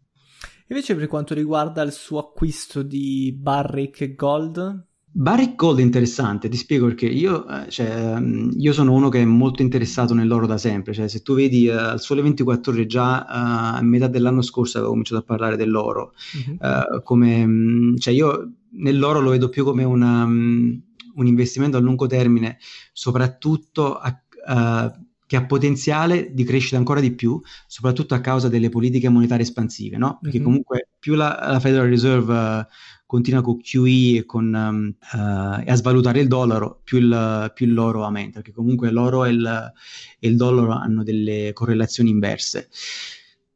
Invece 0.71 0.95
per 0.95 1.07
quanto 1.07 1.33
riguarda 1.33 1.81
il 1.81 1.91
suo 1.91 2.19
acquisto 2.19 2.81
di 2.81 3.35
Barrick 3.37 4.15
Gold? 4.15 4.85
Barrick 5.03 5.55
Gold 5.55 5.79
è 5.79 5.81
interessante, 5.81 6.47
ti 6.47 6.55
spiego 6.55 6.85
perché 6.85 7.07
io, 7.07 7.45
eh, 7.45 7.69
cioè, 7.69 8.17
mm, 8.17 8.51
io, 8.55 8.71
sono 8.71 8.93
uno 8.93 9.09
che 9.09 9.21
è 9.21 9.25
molto 9.25 9.61
interessato 9.61 10.13
nell'oro 10.13 10.47
da 10.47 10.57
sempre, 10.57 10.93
cioè, 10.93 11.09
se 11.09 11.21
tu 11.21 11.35
vedi 11.35 11.67
uh, 11.67 11.73
al 11.73 11.99
sole 11.99 12.21
24 12.21 12.71
ore 12.71 12.85
già 12.85 13.19
uh, 13.19 13.25
a 13.77 13.81
metà 13.81 14.07
dell'anno 14.07 14.41
scorso 14.41 14.77
avevo 14.77 14.91
cominciato 14.91 15.19
a 15.19 15.25
parlare 15.25 15.57
dell'oro, 15.57 16.13
uh-huh. 16.47 16.57
uh, 16.65 17.03
come, 17.03 17.43
um, 17.43 17.97
cioè 17.97 18.13
io 18.13 18.51
nell'oro 18.75 19.19
lo 19.19 19.31
vedo 19.31 19.49
più 19.49 19.65
come 19.65 19.83
una, 19.83 20.23
um, 20.23 20.81
un 21.15 21.27
investimento 21.27 21.75
a 21.75 21.81
lungo 21.81 22.07
termine, 22.07 22.59
soprattutto 22.93 23.97
a, 23.97 24.17
che 25.31 25.37
ha 25.37 25.45
potenziale 25.45 26.33
di 26.33 26.43
crescere 26.43 26.75
ancora 26.75 26.99
di 26.99 27.13
più, 27.13 27.39
soprattutto 27.65 28.13
a 28.15 28.19
causa 28.19 28.49
delle 28.49 28.67
politiche 28.67 29.07
monetarie 29.07 29.45
espansive, 29.45 29.95
no? 29.95 30.19
Perché 30.21 30.39
uh-huh. 30.39 30.43
comunque 30.43 30.89
più 30.99 31.13
la, 31.15 31.39
la 31.51 31.59
Federal 31.61 31.87
Reserve 31.87 32.33
uh, 32.33 32.65
continua 33.05 33.41
con 33.41 33.61
QE 33.61 34.17
e, 34.17 34.25
con, 34.25 34.53
um, 34.53 34.93
uh, 35.13 35.61
e, 35.65 35.71
a 35.71 35.75
svalutare 35.75 36.19
il 36.19 36.27
dollaro, 36.27 36.81
più, 36.83 36.97
il, 36.97 37.49
più 37.55 37.65
l'oro 37.67 38.03
aumenta, 38.03 38.41
perché 38.41 38.51
comunque 38.51 38.91
l'oro 38.91 39.23
e 39.23 39.29
il, 39.29 39.71
e 40.19 40.27
il 40.27 40.35
dollaro 40.35 40.73
hanno 40.73 41.01
delle 41.01 41.51
correlazioni 41.53 42.09
inverse. 42.09 42.67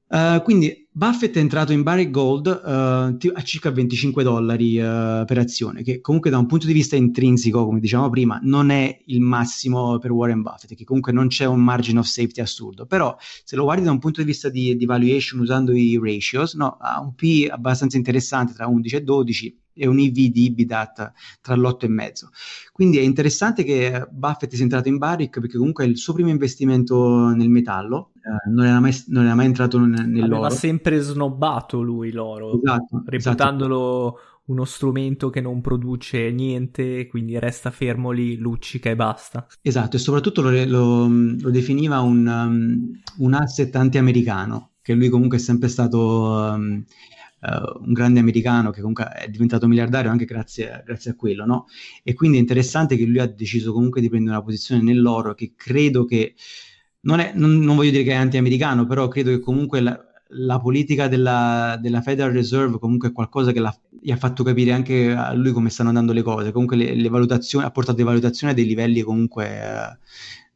Uh, 0.08 0.42
quindi 0.44 0.85
Buffett 0.98 1.36
è 1.36 1.40
entrato 1.40 1.74
in 1.74 1.84
Barrick 1.84 2.10
Gold 2.10 2.48
uh, 2.48 3.30
a 3.34 3.42
circa 3.44 3.70
25 3.70 4.24
dollari 4.24 4.78
uh, 4.78 5.26
per 5.26 5.38
azione, 5.38 5.84
che 5.84 6.00
comunque 6.00 6.30
da 6.30 6.38
un 6.38 6.46
punto 6.46 6.68
di 6.68 6.72
vista 6.72 6.96
intrinseco, 6.96 7.66
come 7.66 7.82
diciamo 7.82 8.10
prima, 8.10 8.40
non 8.42 8.70
è 8.70 9.02
il 9.08 9.20
massimo 9.20 9.98
per 9.98 10.12
Warren 10.12 10.42
Buffett, 10.42 10.74
che 10.74 10.86
comunque 10.86 11.12
non 11.12 11.28
c'è 11.28 11.44
un 11.44 11.60
margin 11.60 11.98
of 11.98 12.06
safety 12.06 12.40
assurdo, 12.40 12.86
però 12.86 13.14
se 13.20 13.58
lo 13.58 13.66
guardi 13.66 13.84
da 13.84 13.92
un 13.92 14.00
punto 14.00 14.22
di 14.22 14.28
vista 14.28 14.48
di, 14.48 14.78
di 14.78 14.86
valuation 14.86 15.42
usando 15.42 15.74
i 15.74 16.00
ratios, 16.02 16.54
no, 16.54 16.78
ha 16.80 17.02
un 17.02 17.14
P 17.14 17.46
abbastanza 17.50 17.98
interessante 17.98 18.54
tra 18.54 18.66
11 18.66 18.96
e 18.96 19.02
12 19.04 19.60
e 19.76 19.88
un 19.88 20.00
EV 20.00 20.32
di 20.32 20.46
EBITDA 20.46 20.92
tra 21.42 21.56
l'8 21.56 21.78
e 21.80 21.88
mezzo. 21.88 22.30
Quindi 22.72 22.98
è 22.98 23.02
interessante 23.02 23.64
che 23.64 24.08
Buffett 24.10 24.54
sia 24.54 24.64
entrato 24.64 24.88
in 24.88 24.98
Barrick 24.98 25.40
perché 25.40 25.58
comunque 25.58 25.86
è 25.86 25.88
il 25.88 25.98
suo 25.98 26.14
primo 26.14 26.30
investimento 26.30 27.30
nel 27.30 27.50
metallo, 27.50 28.12
eh, 28.16 28.50
non, 28.50 28.66
era 28.66 28.80
mai, 28.80 28.94
non, 29.08 29.26
era 29.26 29.36
mai, 29.36 29.46
entrato 29.46 29.78
nell'oro. 29.80 30.46
Aveva 30.46 30.50
sempre 30.50 31.00
snobbato 31.00 31.82
lui 31.82 32.12
l'oro, 32.12 32.60
esatto, 32.60 33.04
reputandolo 33.06 34.16
esatto. 34.16 34.42
uno 34.46 34.66
strumento 34.66 35.30
che 35.30 35.42
non 35.42 35.62
produce 35.62 36.32
niente, 36.32 37.08
quindi 37.08 37.38
resta 37.38 37.70
fermo 37.70 38.12
lì, 38.12 38.38
luccica 38.38 38.90
e 38.90 38.96
basta. 38.96 39.46
Esatto, 39.62 39.98
e 39.98 40.00
soprattutto 40.00 40.42
lo, 40.42 40.50
lo, 40.66 41.08
lo 41.08 41.50
definiva 41.52 42.00
un, 42.00 42.26
um, 42.26 43.00
un 43.26 43.34
asset 43.34 43.76
anti-americano, 43.76 44.72
che 44.82 44.94
lui 44.94 45.10
comunque 45.10 45.38
è 45.38 45.42
sempre 45.42 45.68
stato... 45.68 46.52
Um, 46.54 46.84
uh, 47.46 47.84
un 47.86 47.94
grande 47.94 48.20
americano 48.20 48.72
che 48.72 48.80
comunque 48.80 49.06
è 49.06 49.28
diventato 49.28 49.68
miliardario 49.68 50.12
anche 50.12 50.26
grazie, 50.26 50.84
grazie, 50.86 51.12
a 51.12 51.16
quello, 51.16 51.46
no? 51.46 51.66
E 52.04 52.14
quindi 52.14 52.38
è 52.38 52.40
interessante 52.40 52.98
che 52.98 53.06
lui 53.06 53.20
ha 53.20 53.28
deciso 53.28 53.74
comunque 53.74 54.02
di 54.02 54.10
prendere 54.10 54.36
una 54.36 54.44
posizione 54.44 54.82
nell'oro 54.82 55.34
che 55.34 55.54
credo 55.56 56.06
che, 56.06 56.36
non, 57.02 57.20
è, 57.20 57.32
non, 57.36 57.60
non 57.60 57.76
voglio 57.76 57.92
dire 57.92 58.04
che 58.04 58.12
è 58.12 58.16
anti-americano, 58.16 58.86
però 58.86 59.08
credo 59.08 59.30
che 59.30 59.40
comunque 59.40 59.80
la, 59.80 60.00
la 60.30 60.60
politica 60.60 61.08
della, 61.08 61.78
della, 61.80 62.02
Federal 62.02 62.32
Reserve 62.32 62.80
comunque 62.80 63.10
è 63.10 63.12
qualcosa 63.12 63.52
che 63.52 63.62
gli 64.02 64.12
ha 64.12 64.18
fatto 64.18 64.44
capire 64.44 64.72
anche 64.72 65.12
a 65.12 65.34
lui 65.34 65.52
come 65.52 65.70
stanno 65.70 65.90
andando 65.90 66.14
le 66.14 66.24
cose. 66.24 66.52
Comunque 66.52 66.78
le, 66.78 66.96
le 66.96 67.10
valutazioni, 67.10 67.66
ha 67.66 67.72
portato 67.72 68.00
le 68.00 68.06
valutazioni 68.06 68.54
a 68.54 68.56
dei 68.56 68.66
livelli 68.66 69.02
comunque 69.02 69.62
eh, 69.62 69.98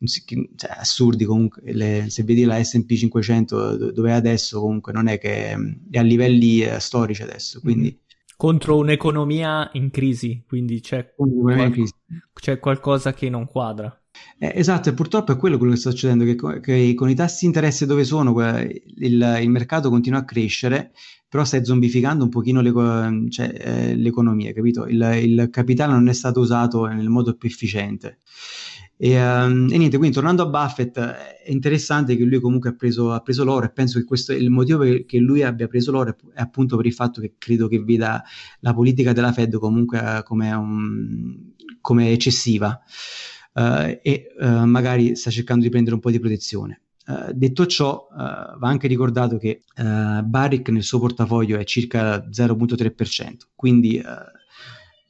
cioè, 0.06 0.72
assurdi 0.78 1.26
comunque, 1.26 1.62
le, 1.74 2.06
se 2.10 2.24
vedi 2.24 2.44
la 2.44 2.64
S&P 2.64 2.96
500 2.96 3.92
dove 3.92 4.10
è 4.10 4.14
adesso 4.14 4.62
comunque 4.62 4.94
non 4.94 5.08
è 5.08 5.18
che 5.20 5.52
è 5.92 5.98
a 5.98 6.02
livelli 6.02 6.62
eh, 6.62 6.80
storici 6.80 7.22
adesso, 7.22 7.60
quindi... 7.60 7.82
Mm-hmm. 7.84 8.08
Contro 8.40 8.78
un'economia 8.78 9.70
in 9.74 9.92
crisi, 9.92 10.46
quindi 10.48 10.80
c'è, 10.80 11.14
qual- 11.14 11.72
crisi. 11.72 11.92
c'è 12.34 12.58
qualcosa 12.58 13.14
che 13.14 13.30
non 13.30 13.46
quadra. 13.48 13.94
Eh, 14.38 14.54
esatto, 14.56 14.88
e 14.88 14.94
purtroppo 14.94 15.34
è 15.34 15.38
quello, 15.38 15.58
quello 15.58 15.74
che 15.74 15.80
sta 15.80 15.90
succedendo, 15.90 16.24
che, 16.24 16.62
che, 16.62 16.94
con 16.96 17.10
i 17.10 17.16
tassi 17.16 17.40
di 17.42 17.48
interesse 17.48 17.86
dove 17.86 18.06
sono, 18.06 18.34
il, 18.40 19.38
il, 19.42 19.50
mercato 19.50 19.90
continua 19.90 20.20
a 20.20 20.26
crescere, 20.26 20.92
però 21.28 21.44
stai 21.44 21.66
zombificando 21.66 22.24
un 22.24 22.30
pochino 22.30 22.62
le, 22.62 23.30
cioè, 23.30 23.54
eh, 23.54 23.96
l'economia, 23.96 24.54
capito? 24.54 24.86
Il, 24.88 25.02
il, 25.22 25.50
capitale 25.52 25.92
non 25.92 26.08
è 26.08 26.14
stato 26.14 26.40
usato 26.40 26.86
nel 26.86 27.10
modo 27.10 27.36
più 27.36 27.50
efficiente. 27.50 28.20
E, 29.02 29.16
um, 29.18 29.70
e, 29.72 29.78
niente, 29.78 29.96
quindi 29.96 30.14
tornando 30.14 30.44
a 30.44 30.48
Buffett, 30.48 31.00
è 31.00 31.50
interessante 31.50 32.18
che 32.18 32.26
lui 32.26 32.42
comunque 32.42 32.72
ha 32.72 32.74
preso, 32.74 33.14
ha 33.14 33.22
preso 33.22 33.46
l'oro 33.46 33.66
e 33.66 33.72
penso 33.72 33.98
che 33.98 34.04
questo 34.04 34.34
il 34.34 34.50
motivo 34.50 34.84
che 35.06 35.18
lui 35.20 35.42
abbia 35.42 35.70
preso 35.70 35.92
l'oro 35.92 36.10
è, 36.34 36.42
appunto 36.42 36.76
per 36.76 36.86
il 36.86 36.94
fatto 36.94 37.22
che 37.22 37.36
credo 37.38 37.70
che 37.70 37.80
veda 37.80 38.22
la 38.60 38.74
politica 38.74 39.14
della 39.14 39.32
Fed 39.32 39.58
comunque 39.58 40.00
uh, 40.00 40.24
come, 40.24 40.52
um, 40.52 41.54
come, 41.80 42.12
eccessiva 42.12 42.78
uh, 43.54 43.98
e 44.02 44.34
uh, 44.38 44.66
magari 44.66 45.16
sta 45.16 45.30
cercando 45.30 45.64
di 45.64 45.70
prendere 45.70 45.96
un 45.96 46.02
po' 46.02 46.12
di 46.12 46.20
protezione. 46.20 46.82
Uh, 47.08 47.32
detto 47.32 47.66
ciò, 47.68 48.06
va 48.12 48.68
anche 48.68 48.88
ricordato 48.88 49.38
che 49.38 49.62
Barrick 49.76 50.68
nel 50.72 50.84
suo 50.84 51.00
portafoglio 51.00 51.58
è 51.58 51.64
circa 51.64 52.18
0.3%, 52.18 53.38
quindi 53.56 54.02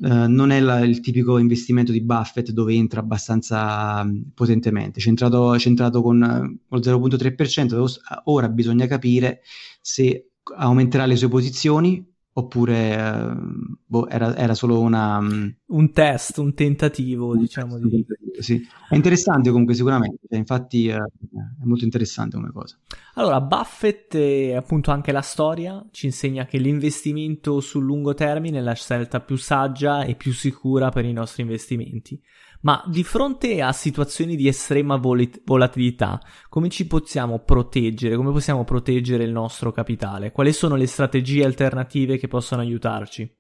Uh, 0.02 0.28
non 0.28 0.52
è 0.52 0.62
la, 0.62 0.80
il 0.80 1.02
tipico 1.02 1.38
investimento 1.38 1.92
di 1.92 2.02
Buffett 2.02 2.52
dove 2.52 2.74
entra 2.74 3.02
abbastanza 3.02 4.00
um, 4.02 4.32
potentemente, 4.34 5.02
c'è 5.02 5.10
entrato, 5.10 5.56
c'è 5.58 5.68
entrato 5.68 6.02
con, 6.02 6.22
uh, 6.22 6.68
con 6.70 6.80
il 6.80 6.86
0.3%, 6.86 7.86
ora 8.24 8.48
bisogna 8.48 8.88
capire 8.88 9.42
se 9.82 10.30
aumenterà 10.56 11.06
le 11.06 11.18
sue 11.18 11.28
posizioni 11.28 12.02
oppure 12.32 12.96
uh, 12.96 13.76
boh, 13.86 14.08
era, 14.08 14.36
era, 14.38 14.54
solo 14.54 14.80
una, 14.80 15.18
um... 15.18 15.54
un 15.66 15.92
test, 15.92 16.38
un 16.38 16.54
tentativo, 16.54 17.32
un 17.32 17.40
diciamo. 17.40 17.78
Test, 17.78 17.90
di... 17.90 18.06
sì. 18.40 18.68
È 18.90 18.96
interessante 18.96 19.50
comunque 19.50 19.74
sicuramente, 19.74 20.28
infatti 20.30 20.90
è 21.62 21.66
molto 21.66 21.84
interessante 21.84 22.38
come 22.38 22.52
cosa. 22.52 22.78
Allora, 23.16 23.42
Buffett 23.42 24.16
e 24.16 24.56
appunto 24.56 24.92
anche 24.92 25.12
la 25.12 25.22
storia 25.22 25.86
ci 25.92 26.06
insegna 26.06 26.46
che 26.46 26.58
l'investimento 26.58 27.60
sul 27.60 27.84
lungo 27.84 28.14
termine 28.14 28.60
è 28.60 28.62
la 28.62 28.74
scelta 28.74 29.20
più 29.20 29.36
saggia 29.36 30.04
e 30.04 30.16
più 30.16 30.32
sicura 30.32 30.90
per 30.90 31.04
i 31.04 31.12
nostri 31.12 31.42
investimenti. 31.42 32.22
Ma 32.62 32.84
di 32.88 33.04
fronte 33.04 33.62
a 33.62 33.72
situazioni 33.72 34.36
di 34.36 34.48
estrema 34.48 34.98
vol- 34.98 35.42
volatilità, 35.46 36.20
come 36.50 36.70
ci 36.70 36.88
possiamo 36.88 37.40
proteggere? 37.40 38.16
Come 38.16 38.32
possiamo 38.32 38.64
proteggere 38.64 39.24
il 39.24 39.32
nostro 39.32 39.72
capitale? 39.72 40.32
Quali 40.32 40.54
sono 40.54 40.76
le 40.76 40.88
strategie 40.88 41.46
alternative 41.46 42.18
che 42.18 42.28
possono 42.28 42.62
aiutarci? 42.62 43.39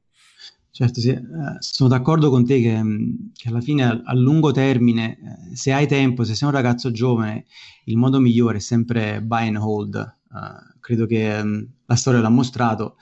Certo, 0.71 0.99
sì, 1.01 1.09
eh, 1.09 1.21
sono 1.59 1.89
d'accordo 1.89 2.29
con 2.29 2.45
te 2.45 2.61
che, 2.61 2.81
mm, 2.81 3.15
che 3.33 3.49
alla 3.49 3.59
fine 3.61 3.83
a, 4.03 4.13
lungo 4.15 4.51
termine, 4.51 5.17
eh, 5.51 5.55
se 5.55 5.73
hai 5.73 5.87
tempo, 5.87 6.23
se 6.23 6.35
sei 6.35 6.47
un 6.47 6.53
ragazzo 6.53 6.91
giovane, 6.91 7.45
il 7.85 7.97
modo 7.97 8.19
migliore 8.19 8.57
è 8.57 8.61
sempre 8.61 9.21
buy 9.21 9.47
and 9.47 9.57
hold. 9.57 10.17
Uh, 10.31 10.79
credo 10.79 11.07
che 11.07 11.39
um, 11.41 11.67
la 11.85 11.95
storia 11.95 12.21
l'ha 12.21 12.29
mostrato. 12.29 12.97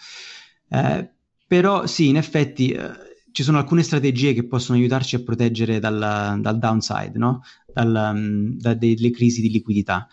Eh, 0.69 1.09
però 1.45 1.85
sì, 1.85 2.07
in 2.07 2.15
effetti 2.17 2.69
eh, 2.69 2.89
ci 3.31 3.43
sono 3.43 3.57
alcune 3.57 3.83
strategie 3.83 4.33
che 4.33 4.47
possono 4.47 4.77
aiutarci 4.77 5.15
a 5.15 5.23
proteggere 5.23 5.79
dal, 5.79 6.39
dal 6.41 6.57
downside, 6.59 7.17
no? 7.17 7.41
dal, 7.71 8.11
um, 8.15 8.57
da 8.57 8.73
delle 8.73 9.11
crisi 9.11 9.41
di 9.41 9.49
liquidità. 9.51 10.07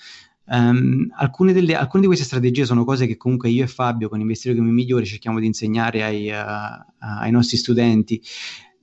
Um, 0.46 1.08
alcune, 1.16 1.54
delle, 1.54 1.74
alcune, 1.74 2.02
di 2.02 2.08
queste 2.08 2.26
strategie 2.26 2.66
sono 2.66 2.84
cose 2.84 3.06
che 3.06 3.16
comunque 3.16 3.48
io 3.48 3.64
e 3.64 3.66
Fabio 3.66 4.10
con 4.10 4.20
Investire 4.20 4.54
come 4.54 4.70
migliori 4.70 5.06
cerchiamo 5.06 5.40
di 5.40 5.46
insegnare 5.46 6.02
ai, 6.02 6.28
uh, 6.28 6.84
ai 6.98 7.30
nostri 7.30 7.56
studenti. 7.56 8.20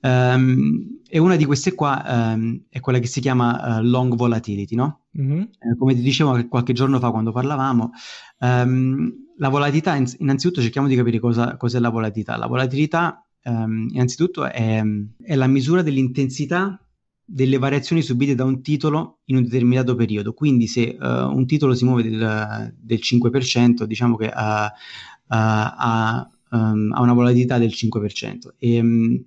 Um, 0.00 1.00
e 1.08 1.18
una 1.18 1.36
di 1.36 1.44
queste 1.44 1.74
qua 1.74 2.32
um, 2.34 2.64
è 2.68 2.80
quella 2.80 2.98
che 2.98 3.06
si 3.06 3.20
chiama 3.20 3.78
uh, 3.78 3.82
long 3.82 4.16
volatility, 4.16 4.74
no? 4.74 5.02
Mm-hmm. 5.16 5.40
Eh, 5.40 5.76
come 5.78 5.94
ti 5.94 6.02
dicevo 6.02 6.48
qualche 6.48 6.72
giorno 6.72 6.98
fa 6.98 7.10
quando 7.10 7.30
parlavamo, 7.30 7.90
la 8.38 9.48
volatilità, 9.48 9.94
innanzitutto 9.94 10.60
cerchiamo 10.60 10.88
di 10.88 10.96
capire 10.96 11.20
cosa, 11.20 11.56
cos'è 11.56 11.78
la 11.78 11.90
volatilità. 11.90 12.36
La 12.36 12.46
volatilità, 12.46 13.24
innanzitutto, 13.44 14.44
è, 14.44 14.82
è 15.22 15.34
la 15.34 15.46
misura 15.46 15.82
dell'intensità 15.82 16.80
delle 17.24 17.58
variazioni 17.58 18.02
subite 18.02 18.34
da 18.34 18.44
un 18.44 18.62
titolo 18.62 19.20
in 19.26 19.36
un 19.36 19.42
determinato 19.42 19.94
periodo. 19.94 20.32
Quindi 20.32 20.66
se 20.66 20.96
uh, 20.98 21.06
un 21.06 21.46
titolo 21.46 21.74
si 21.74 21.84
muove 21.84 22.02
del, 22.02 22.74
del 22.78 23.00
5%, 23.02 23.84
diciamo 23.84 24.16
che 24.16 24.28
ha, 24.28 24.72
ha, 25.28 26.30
um, 26.50 26.92
ha, 26.92 27.00
una 27.00 27.12
volatilità 27.12 27.58
del 27.58 27.72
5%. 27.74 28.54
E, 28.58 28.80
um, 28.80 29.24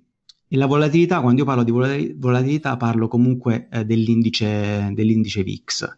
e, 0.48 0.56
la 0.56 0.66
volatilità, 0.66 1.20
quando 1.20 1.40
io 1.40 1.46
parlo 1.46 1.64
di 1.64 2.14
volatilità, 2.16 2.76
parlo 2.76 3.08
comunque 3.08 3.68
eh, 3.70 3.84
dell'indice, 3.84 4.90
dell'indice 4.92 5.42
VIX. 5.42 5.96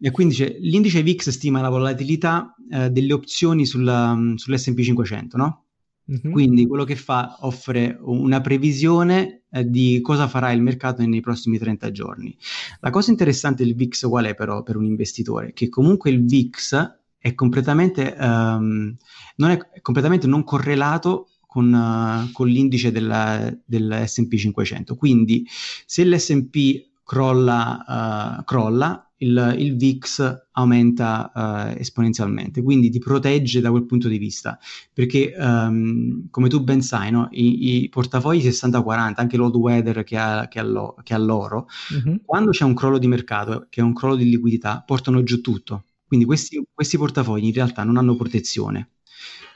E 0.00 0.10
quindi 0.10 0.34
cioè, 0.34 0.54
l'indice 0.60 1.02
VIX 1.02 1.30
stima 1.30 1.62
la 1.62 1.70
volatilità 1.70 2.54
eh, 2.70 2.90
delle 2.90 3.12
opzioni 3.14 3.64
sulla, 3.64 4.14
sull'SP 4.34 4.80
500, 4.80 5.36
no? 5.36 5.63
Mm-hmm. 6.10 6.32
Quindi 6.32 6.66
quello 6.66 6.84
che 6.84 6.96
fa 6.96 7.38
offre 7.40 7.96
una 8.00 8.40
previsione 8.42 9.44
eh, 9.50 9.68
di 9.68 10.00
cosa 10.02 10.28
farà 10.28 10.52
il 10.52 10.60
mercato 10.60 11.04
nei 11.04 11.20
prossimi 11.20 11.58
30 11.58 11.90
giorni. 11.90 12.36
La 12.80 12.90
cosa 12.90 13.10
interessante 13.10 13.64
del 13.64 13.74
VIX 13.74 14.08
qual 14.08 14.26
è 14.26 14.34
però 14.34 14.62
per 14.62 14.76
un 14.76 14.84
investitore? 14.84 15.52
Che 15.54 15.68
comunque 15.70 16.10
il 16.10 16.24
VIX 16.24 16.98
è 17.16 17.34
completamente, 17.34 18.14
um, 18.18 18.94
non, 19.36 19.50
è, 19.50 19.58
completamente 19.80 20.26
non 20.26 20.44
correlato 20.44 21.28
con, 21.46 21.72
uh, 21.72 22.30
con 22.32 22.48
l'indice 22.48 22.92
della, 22.92 23.50
dell'S&P 23.64 24.36
500. 24.36 24.96
Quindi 24.96 25.46
se 25.86 26.04
l'S&P 26.04 26.90
crolla, 27.02 28.38
uh, 28.38 28.44
crolla 28.44 29.03
il, 29.18 29.54
il, 29.58 29.76
VIX 29.76 30.46
aumenta 30.52 31.30
uh, 31.34 31.78
esponenzialmente, 31.78 32.62
quindi 32.62 32.90
ti 32.90 32.98
protegge 32.98 33.60
da 33.60 33.70
quel 33.70 33.86
punto 33.86 34.08
di 34.08 34.18
vista, 34.18 34.58
perché 34.92 35.34
um, 35.38 36.28
come 36.30 36.48
tu 36.48 36.62
ben 36.62 36.82
sai, 36.82 37.10
no, 37.10 37.28
i, 37.30 37.82
i, 37.82 37.88
portafogli 37.88 38.40
60-40, 38.40 39.14
anche 39.16 39.36
l'old 39.36 39.54
weather 39.54 40.04
che 40.04 40.16
ha, 40.16 40.48
che 40.48 40.58
ha, 40.58 40.64
lo, 40.64 40.96
che 41.02 41.14
ha 41.14 41.18
l'oro, 41.18 41.68
uh-huh. 41.90 42.20
quando 42.24 42.50
c'è 42.50 42.64
un 42.64 42.74
crollo 42.74 42.98
di 42.98 43.06
mercato, 43.06 43.66
che 43.70 43.80
è 43.80 43.84
un 43.84 43.92
crollo 43.92 44.16
di 44.16 44.28
liquidità, 44.28 44.82
portano 44.84 45.22
giù 45.22 45.40
tutto. 45.40 45.84
Quindi 46.06 46.26
questi, 46.26 46.62
questi 46.72 46.96
portafogli 46.96 47.46
in 47.46 47.52
realtà 47.52 47.82
non 47.84 47.96
hanno 47.96 48.16
protezione. 48.16 48.90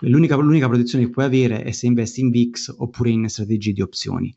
L'unica, 0.01 0.37
l'unica, 0.37 0.69
protezione 0.69 1.05
che 1.05 1.11
puoi 1.11 1.25
avere 1.25 1.63
è 1.63 1.73
se 1.73 1.87
investi 1.87 2.21
in 2.21 2.31
VIX 2.31 2.75
oppure 2.79 3.11
in 3.11 3.29
strategie 3.29 3.73
di 3.73 3.83
opzioni. 3.83 4.35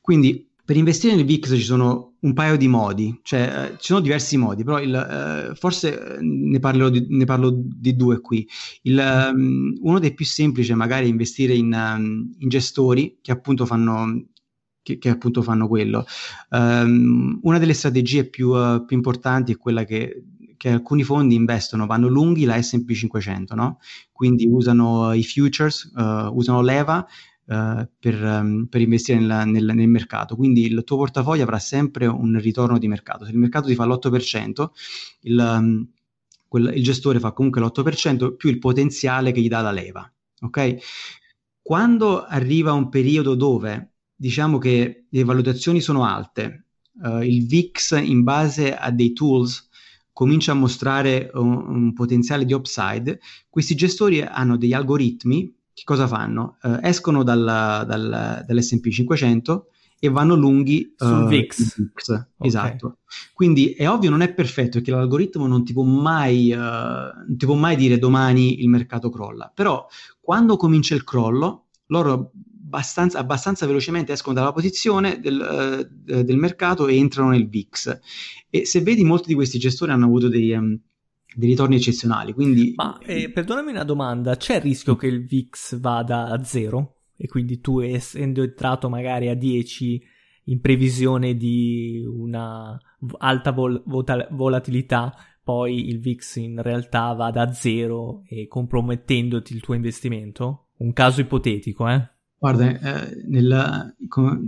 Quindi 0.00 0.48
per 0.64 0.76
investire 0.76 1.14
nel 1.14 1.24
VIX 1.24 1.54
ci 1.54 1.62
sono 1.62 2.15
un 2.26 2.32
paio 2.32 2.56
di 2.56 2.66
modi, 2.66 3.20
cioè 3.22 3.40
eh, 3.40 3.70
ci 3.78 3.86
sono 3.86 4.00
diversi 4.00 4.36
modi, 4.36 4.64
però 4.64 4.80
il, 4.80 4.94
eh, 4.94 5.54
forse 5.54 6.16
eh, 6.16 6.18
ne 6.20 6.58
parlo, 6.58 6.88
di, 6.88 7.06
ne 7.08 7.24
parlo, 7.24 7.50
di, 7.54 7.94
due 7.94 8.20
qui. 8.20 8.46
Il, 8.82 8.98
um, 8.98 9.78
uno 9.80 9.98
dei 10.00 10.12
più 10.12 10.24
semplici 10.24 10.72
è 10.72 10.74
magari 10.74 11.08
investire 11.08 11.54
in, 11.54 11.72
um, 11.72 12.34
in 12.38 12.48
gestori 12.48 13.18
che 13.22 13.30
appunto 13.30 13.64
fanno 13.64 14.24
che, 14.82 14.98
che, 14.98 15.08
appunto 15.08 15.40
fanno 15.42 15.68
quello. 15.68 16.04
Um, 16.50 17.38
una 17.42 17.58
delle 17.58 17.74
strategie 17.74 18.28
più, 18.28 18.48
uh, 18.48 18.84
più, 18.84 18.96
importanti 18.96 19.52
è 19.52 19.56
quella 19.56 19.84
che, 19.84 20.24
che, 20.56 20.68
alcuni 20.68 21.04
fondi 21.04 21.36
investono, 21.36 21.86
vanno 21.86 22.08
lunghi 22.08 22.44
la 22.44 22.60
SP 22.60 22.90
500, 22.92 23.54
no? 23.54 23.78
quindi 24.10 24.48
usano 24.48 25.12
i 25.12 25.22
futures, 25.22 25.92
uh, 25.94 26.34
usano 26.36 26.60
leva 26.60 27.06
per, 27.46 28.22
um, 28.22 28.66
per, 28.66 28.80
investire 28.80 29.20
nella, 29.20 29.44
nel, 29.44 29.70
nel, 29.72 29.88
mercato. 29.88 30.34
Quindi 30.34 30.66
il 30.66 30.82
tuo 30.84 30.96
portafoglio 30.96 31.44
avrà 31.44 31.58
sempre 31.58 32.06
un 32.06 32.38
ritorno 32.40 32.78
di 32.78 32.88
mercato. 32.88 33.24
Se 33.24 33.30
il 33.30 33.38
mercato 33.38 33.68
ti 33.68 33.74
fa 33.74 33.86
l'8%, 33.86 34.66
il, 35.20 35.38
um, 35.38 35.88
quel, 36.48 36.72
il 36.74 36.82
gestore 36.82 37.20
fa 37.20 37.32
comunque 37.32 37.60
l'8% 37.60 38.34
più 38.36 38.50
il 38.50 38.58
potenziale 38.58 39.30
che 39.30 39.40
gli 39.40 39.48
dà 39.48 39.60
la 39.60 39.70
leva. 39.70 40.12
Ok? 40.40 40.76
Quando 41.62 42.24
arriva 42.24 42.72
un 42.72 42.88
periodo 42.88 43.34
dove 43.34 43.92
diciamo 44.14 44.58
che 44.58 45.06
le 45.08 45.24
valutazioni 45.24 45.80
sono 45.80 46.04
alte, 46.04 46.66
uh, 47.02 47.20
il 47.20 47.46
VIX 47.46 48.02
in 48.02 48.22
base 48.22 48.74
a 48.74 48.90
dei 48.90 49.12
tools 49.12 49.68
comincia 50.12 50.52
a 50.52 50.54
mostrare 50.54 51.30
un, 51.34 51.52
un 51.52 51.92
potenziale 51.92 52.44
di 52.44 52.54
upside, 52.54 53.20
questi 53.50 53.74
gestori 53.74 54.22
hanno 54.22 54.56
degli 54.56 54.72
algoritmi 54.72 55.55
che 55.76 55.84
cosa 55.84 56.06
fanno? 56.06 56.56
Uh, 56.62 56.78
escono 56.80 57.22
dalla, 57.22 57.84
dalla, 57.86 58.42
dall'SP 58.46 58.88
500 58.88 59.66
e 59.98 60.08
vanno 60.08 60.34
lunghi 60.34 60.94
sul 60.96 61.24
uh, 61.24 61.26
VIX. 61.26 61.76
VIX. 61.76 62.08
Okay. 62.08 62.24
Esatto. 62.38 62.96
Quindi 63.34 63.72
è 63.72 63.86
ovvio, 63.86 64.08
non 64.08 64.22
è 64.22 64.32
perfetto 64.32 64.78
perché 64.78 64.90
l'algoritmo 64.90 65.46
non 65.46 65.66
ti 65.66 65.74
può 65.74 65.82
mai, 65.82 66.50
uh, 66.50 66.56
non 66.56 67.36
ti 67.36 67.44
può 67.44 67.56
mai 67.56 67.76
dire 67.76 67.98
domani 67.98 68.62
il 68.62 68.70
mercato 68.70 69.10
crolla. 69.10 69.52
Però 69.54 69.86
quando 70.18 70.56
comincia 70.56 70.94
il 70.94 71.04
crollo, 71.04 71.66
loro 71.88 72.32
abbastanza, 72.64 73.18
abbastanza 73.18 73.66
velocemente 73.66 74.12
escono 74.12 74.34
dalla 74.34 74.52
posizione 74.52 75.20
del, 75.20 75.86
uh, 76.06 76.22
del, 76.22 76.36
mercato 76.38 76.86
e 76.86 76.96
entrano 76.96 77.28
nel 77.32 77.50
VIX. 77.50 78.00
E 78.48 78.64
se 78.64 78.80
vedi, 78.80 79.04
molti 79.04 79.28
di 79.28 79.34
questi 79.34 79.58
gestori 79.58 79.90
hanno 79.90 80.06
avuto 80.06 80.28
dei. 80.28 80.52
Um, 80.52 80.80
dei 81.36 81.50
ritorni 81.50 81.76
eccezionali. 81.76 82.32
Quindi... 82.32 82.72
Ma 82.74 82.98
eh, 82.98 83.30
perdonami 83.30 83.70
una 83.70 83.84
domanda, 83.84 84.36
c'è 84.36 84.56
il 84.56 84.62
rischio 84.62 84.96
che 84.96 85.06
il 85.06 85.26
VIX 85.26 85.78
vada 85.78 86.28
a 86.28 86.42
zero? 86.42 86.94
E 87.14 87.28
quindi 87.28 87.60
tu 87.60 87.80
essendo 87.80 88.42
entrato 88.42 88.88
magari 88.88 89.28
a 89.28 89.34
10 89.34 90.02
in 90.44 90.60
previsione 90.60 91.36
di 91.36 92.02
una 92.06 92.78
alta 93.18 93.52
vol- 93.52 93.82
vol- 93.84 94.28
volatilità, 94.30 95.14
poi 95.42 95.88
il 95.88 96.00
VIX 96.00 96.36
in 96.36 96.62
realtà 96.62 97.12
vada 97.12 97.42
a 97.42 97.52
zero 97.52 98.22
e 98.26 98.46
compromettendoti 98.46 99.54
il 99.54 99.60
tuo 99.60 99.74
investimento? 99.74 100.68
Un 100.78 100.92
caso 100.92 101.20
ipotetico, 101.20 101.86
eh? 101.88 102.08
Guarda, 102.38 102.68
eh, 102.68 103.24
nel, 103.26 103.94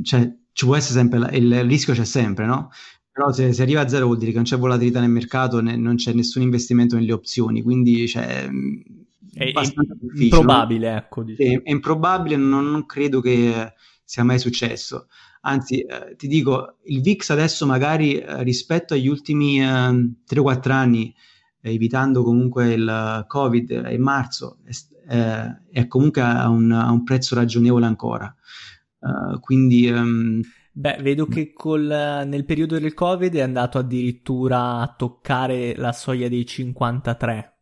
cioè, 0.02 0.34
ci 0.52 0.64
può 0.64 0.76
essere 0.76 0.98
sempre, 0.98 1.18
la, 1.18 1.30
il 1.30 1.64
rischio 1.64 1.92
c'è 1.92 2.04
sempre, 2.04 2.46
no? 2.46 2.70
Però 3.18 3.32
se, 3.32 3.52
se, 3.52 3.62
arriva 3.62 3.80
a 3.80 3.88
zero 3.88 4.06
vuol 4.06 4.16
dire 4.16 4.30
che 4.30 4.36
non 4.36 4.44
c'è 4.44 4.56
volatilità 4.56 5.00
nel 5.00 5.10
mercato, 5.10 5.60
né, 5.60 5.74
non 5.74 5.96
c'è 5.96 6.12
nessun 6.12 6.42
investimento 6.42 6.94
nelle 6.94 7.12
opzioni, 7.12 7.62
quindi 7.62 8.06
cioè, 8.06 8.48
è, 9.34 9.50
improbabile, 10.14 10.94
ecco. 10.94 11.24
Diciamo. 11.24 11.50
È, 11.50 11.62
è, 11.64 11.70
improbabile, 11.72 12.36
non, 12.36 12.70
non, 12.70 12.86
credo 12.86 13.20
che 13.20 13.72
sia 14.04 14.22
mai 14.22 14.38
successo. 14.38 15.08
Anzi, 15.40 15.80
eh, 15.80 16.14
ti 16.16 16.28
dico, 16.28 16.76
il 16.84 17.00
VIX 17.00 17.30
adesso 17.30 17.66
magari 17.66 18.20
eh, 18.20 18.44
rispetto 18.44 18.94
agli 18.94 19.08
ultimi 19.08 19.60
eh, 19.60 19.66
3-4 19.66 20.70
anni, 20.70 21.12
eh, 21.60 21.72
evitando 21.72 22.22
comunque 22.22 22.72
il 22.72 23.24
Covid 23.26 23.88
in 23.90 24.00
marzo, 24.00 24.58
è, 25.08 25.44
è 25.72 25.88
comunque 25.88 26.22
a 26.22 26.48
un, 26.48 26.70
a 26.70 26.92
un, 26.92 27.02
prezzo 27.02 27.34
ragionevole 27.34 27.86
ancora. 27.86 28.32
Uh, 29.00 29.40
quindi... 29.40 29.88
Um, 29.90 30.40
Beh, 30.78 30.98
vedo 31.00 31.26
che 31.26 31.52
col, 31.52 31.82
nel 32.24 32.44
periodo 32.44 32.78
del 32.78 32.94
Covid 32.94 33.34
è 33.34 33.40
andato 33.40 33.78
addirittura 33.78 34.78
a 34.78 34.94
toccare 34.96 35.74
la 35.74 35.92
soglia 35.92 36.28
dei 36.28 36.46
53. 36.46 37.56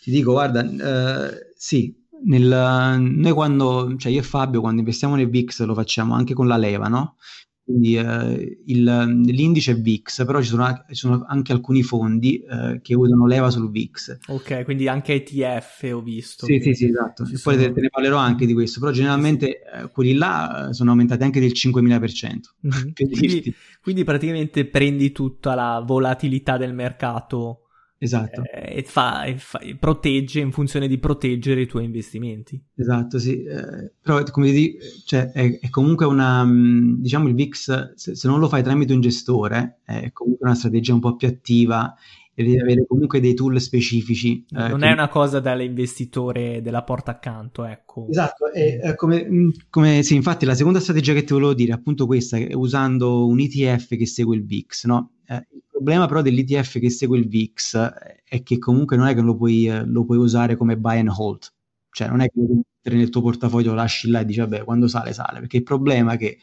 Ti 0.00 0.10
dico, 0.12 0.30
guarda, 0.30 0.62
eh, 0.62 1.52
sì, 1.56 1.92
nel, 2.26 3.00
noi 3.00 3.32
quando, 3.32 3.96
cioè 3.96 4.12
io 4.12 4.20
e 4.20 4.22
Fabio, 4.22 4.60
quando 4.60 4.78
investiamo 4.78 5.16
nel 5.16 5.28
VIX 5.28 5.64
lo 5.64 5.74
facciamo 5.74 6.14
anche 6.14 6.32
con 6.32 6.46
la 6.46 6.56
leva, 6.56 6.86
no? 6.86 7.16
Quindi 7.64 7.96
eh, 7.96 8.58
il, 8.66 8.84
l'indice 9.24 9.74
VIX, 9.74 10.26
però 10.26 10.42
ci 10.42 10.48
sono, 10.48 10.84
ci 10.88 10.94
sono 10.94 11.24
anche 11.26 11.52
alcuni 11.52 11.82
fondi 11.82 12.38
eh, 12.38 12.80
che 12.82 12.94
usano 12.94 13.26
leva 13.26 13.48
sul 13.48 13.70
VIX. 13.70 14.18
Ok, 14.26 14.64
quindi 14.64 14.86
anche 14.86 15.14
ETF 15.14 15.90
ho 15.94 16.02
visto. 16.02 16.44
Sì, 16.44 16.60
sì, 16.60 16.74
sì, 16.74 16.88
esatto. 16.88 17.24
Poi 17.24 17.36
sono... 17.38 17.56
te, 17.56 17.72
te, 17.72 17.80
ne 17.80 17.88
parlerò 17.88 18.18
anche 18.18 18.44
di 18.44 18.52
questo, 18.52 18.80
però 18.80 18.92
generalmente 18.92 19.62
eh, 19.62 19.90
quelli 19.90 20.12
là 20.12 20.68
eh, 20.68 20.74
sono 20.74 20.90
aumentati 20.90 21.22
anche 21.22 21.40
del 21.40 21.52
5.000%. 21.52 22.32
Mm-hmm. 22.66 22.90
quindi, 22.92 23.54
quindi 23.82 24.04
praticamente 24.04 24.66
prendi 24.66 25.10
tutta 25.10 25.54
la 25.54 25.82
volatilità 25.86 26.58
del 26.58 26.74
mercato 26.74 27.63
Esatto. 27.98 28.42
Eh, 28.42 28.78
e, 28.78 28.82
fa, 28.82 29.24
e, 29.24 29.36
fa, 29.38 29.58
e, 29.60 29.76
protegge 29.76 30.40
in 30.40 30.52
funzione 30.52 30.88
di 30.88 30.98
proteggere 30.98 31.62
i 31.62 31.66
tuoi 31.66 31.84
investimenti. 31.84 32.62
Esatto, 32.74 33.18
sì. 33.18 33.42
Eh, 33.42 33.92
però 34.02 34.22
come 34.24 34.50
dici, 34.50 34.76
cioè, 35.06 35.30
è, 35.32 35.58
è, 35.60 35.70
comunque 35.70 36.04
una, 36.04 36.44
mm, 36.44 37.00
diciamo 37.00 37.28
il 37.28 37.34
VIX, 37.34 37.94
se, 37.94 38.14
se, 38.14 38.28
non 38.28 38.40
lo 38.40 38.48
fai 38.48 38.62
tramite 38.62 38.92
un 38.92 39.00
gestore, 39.00 39.80
è 39.84 40.10
comunque 40.12 40.46
una 40.46 40.56
strategia 40.56 40.92
un 40.92 41.00
po' 41.00 41.16
più 41.16 41.28
attiva 41.28 41.94
e 42.34 42.42
devi 42.42 42.58
avere 42.58 42.84
comunque 42.86 43.20
dei 43.20 43.32
tool 43.32 43.60
specifici. 43.60 44.44
Eh, 44.50 44.68
non 44.68 44.80
che... 44.80 44.88
è 44.88 44.92
una 44.92 45.08
cosa 45.08 45.38
dall'investitore 45.38 46.60
della 46.62 46.82
porta 46.82 47.12
accanto, 47.12 47.64
ecco. 47.64 48.08
Esatto, 48.10 48.50
e, 48.52 48.94
come, 48.96 49.24
mm, 49.24 49.48
come, 49.70 50.02
sì, 50.02 50.16
infatti 50.16 50.44
la 50.44 50.54
seconda 50.54 50.80
strategia 50.80 51.12
che 51.12 51.24
ti 51.24 51.32
volevo 51.32 51.54
dire 51.54 51.72
è 51.72 51.74
appunto 51.76 52.06
questa, 52.06 52.38
usando 52.52 53.26
un 53.26 53.38
ETF 53.38 53.96
che 53.96 54.06
segue 54.06 54.36
il 54.36 54.44
VIX, 54.44 54.84
no? 54.86 55.10
Eh, 55.26 55.46
il 55.54 55.62
problema 55.70 56.06
però 56.06 56.22
dell'ETF 56.22 56.78
che 56.78 56.90
segue 56.90 57.18
il 57.18 57.28
VIX 57.28 57.76
è 58.24 58.42
che 58.42 58.58
comunque 58.58 58.96
non 58.96 59.06
è 59.06 59.14
che 59.14 59.20
lo 59.20 59.36
puoi, 59.36 59.70
lo 59.86 60.04
puoi 60.04 60.18
usare 60.18 60.56
come 60.56 60.76
buy 60.76 60.98
and 60.98 61.12
hold, 61.14 61.52
cioè 61.90 62.08
non 62.08 62.20
è 62.20 62.26
che 62.26 62.32
lo 62.34 62.46
puoi 62.46 62.62
nel 62.96 63.08
tuo 63.08 63.22
portafoglio, 63.22 63.70
lo 63.70 63.76
lasci 63.76 64.10
là 64.10 64.20
e 64.20 64.24
dici 64.26 64.40
vabbè 64.40 64.64
quando 64.64 64.88
sale 64.88 65.12
sale, 65.12 65.40
perché 65.40 65.58
il 65.58 65.62
problema 65.62 66.12
è 66.12 66.16
che 66.18 66.38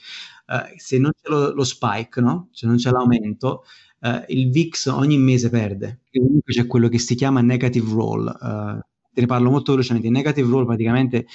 uh, 0.47 0.73
se 0.75 0.97
non 0.97 1.11
c'è 1.11 1.29
lo, 1.29 1.53
lo 1.53 1.63
spike, 1.63 2.19
no? 2.19 2.49
se 2.51 2.65
non 2.65 2.77
c'è 2.77 2.89
l'aumento, 2.89 3.63
uh, 3.99 4.23
il 4.27 4.49
VIX 4.49 4.87
ogni 4.87 5.17
mese 5.17 5.49
perde, 5.49 6.01
e 6.09 6.19
comunque 6.19 6.53
c'è 6.53 6.65
quello 6.65 6.87
che 6.89 6.97
si 6.97 7.15
chiama 7.15 7.41
negative 7.41 7.91
roll. 7.93 8.79
Te 9.13 9.19
ne 9.19 9.27
parlo 9.27 9.49
molto 9.49 9.73
velocemente. 9.73 10.07
Il 10.07 10.13
negative 10.13 10.49
roll 10.49 10.65
praticamente 10.65 11.25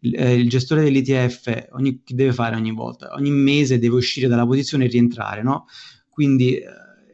eh, 0.00 0.34
il 0.34 0.48
gestore 0.48 0.82
dell'ETF 0.82 1.68
ogni, 1.72 2.02
che 2.02 2.14
deve 2.14 2.32
fare 2.32 2.56
ogni 2.56 2.72
volta? 2.72 3.12
Ogni 3.14 3.30
mese 3.30 3.78
deve 3.78 3.96
uscire 3.96 4.28
dalla 4.28 4.46
posizione 4.46 4.86
e 4.86 4.88
rientrare, 4.88 5.42
no? 5.42 5.66
Quindi 6.08 6.58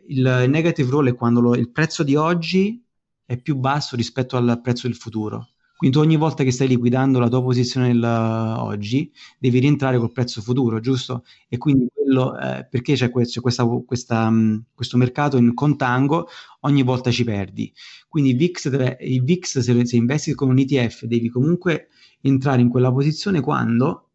eh, 0.09 0.45
il 0.45 0.51
negative 0.51 0.91
roll 0.91 1.09
è 1.09 1.15
quando 1.15 1.41
lo, 1.41 1.55
il 1.55 1.71
prezzo 1.71 2.03
di 2.03 2.15
oggi 2.15 2.85
è 3.25 3.37
più 3.39 3.57
basso 3.57 3.97
rispetto 3.97 4.37
al 4.37 4.61
prezzo 4.63 4.87
del 4.87 4.97
futuro. 4.97 5.49
Quindi 5.77 5.99
ogni 5.99 6.17
volta 6.17 6.43
che 6.43 6.51
stai 6.53 6.69
liquidando 6.69 7.19
la 7.19 7.29
tua 7.29 7.43
posizione 7.43 7.89
del, 7.89 8.03
uh, 8.03 8.63
oggi, 8.63 9.13
devi 9.39 9.59
rientrare 9.59 9.99
col 9.99 10.11
prezzo 10.11 10.41
futuro, 10.41 10.81
giusto? 10.81 11.25
E 11.49 11.59
quindi 11.59 11.87
quello, 11.93 12.39
eh, 12.39 12.67
perché 12.71 12.95
c'è, 12.95 13.11
que- 13.11 13.27
c'è 13.27 13.43
questa, 13.43 13.67
questa, 13.85 14.27
um, 14.27 14.65
questo 14.75 14.97
mercato 14.97 15.37
in 15.37 15.53
contango, 15.53 16.29
ogni 16.61 16.83
volta 16.83 17.11
ci 17.11 17.25
perdi. 17.25 17.71
Quindi 18.09 18.31
il 18.31 18.37
VIX, 18.37 18.69
deve, 18.71 18.97
il 19.03 19.23
VIX 19.23 19.59
se, 19.59 19.87
se, 19.87 19.97
investi 19.97 20.35
con 20.35 20.49
un 20.49 20.59
ETF, 20.59 21.05
devi 21.05 21.29
comunque 21.29 21.89
entrare 22.23 22.63
in 22.63 22.71
quella 22.71 22.91
posizione 22.91 23.43
quando 23.43 24.09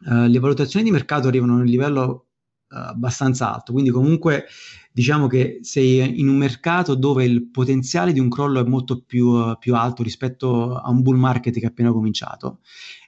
uh, 0.00 0.26
le 0.26 0.38
valutazioni 0.38 0.84
di 0.84 0.90
mercato 0.90 1.28
arrivano 1.28 1.54
a 1.54 1.56
un 1.60 1.64
livello 1.64 2.26
abbastanza 2.68 3.54
alto. 3.54 3.72
Quindi 3.72 3.90
comunque 3.90 4.46
diciamo 4.92 5.26
che 5.26 5.60
sei 5.62 6.18
in 6.18 6.28
un 6.28 6.36
mercato 6.36 6.94
dove 6.94 7.24
il 7.24 7.50
potenziale 7.50 8.12
di 8.12 8.20
un 8.20 8.28
crollo 8.28 8.60
è 8.60 8.68
molto 8.68 9.00
più, 9.00 9.28
uh, 9.28 9.56
più 9.58 9.74
alto 9.74 10.02
rispetto 10.02 10.74
a 10.76 10.90
un 10.90 11.02
bull 11.02 11.16
market 11.16 11.54
che 11.54 11.60
è 11.60 11.66
appena 11.66 11.92
cominciato. 11.92 12.60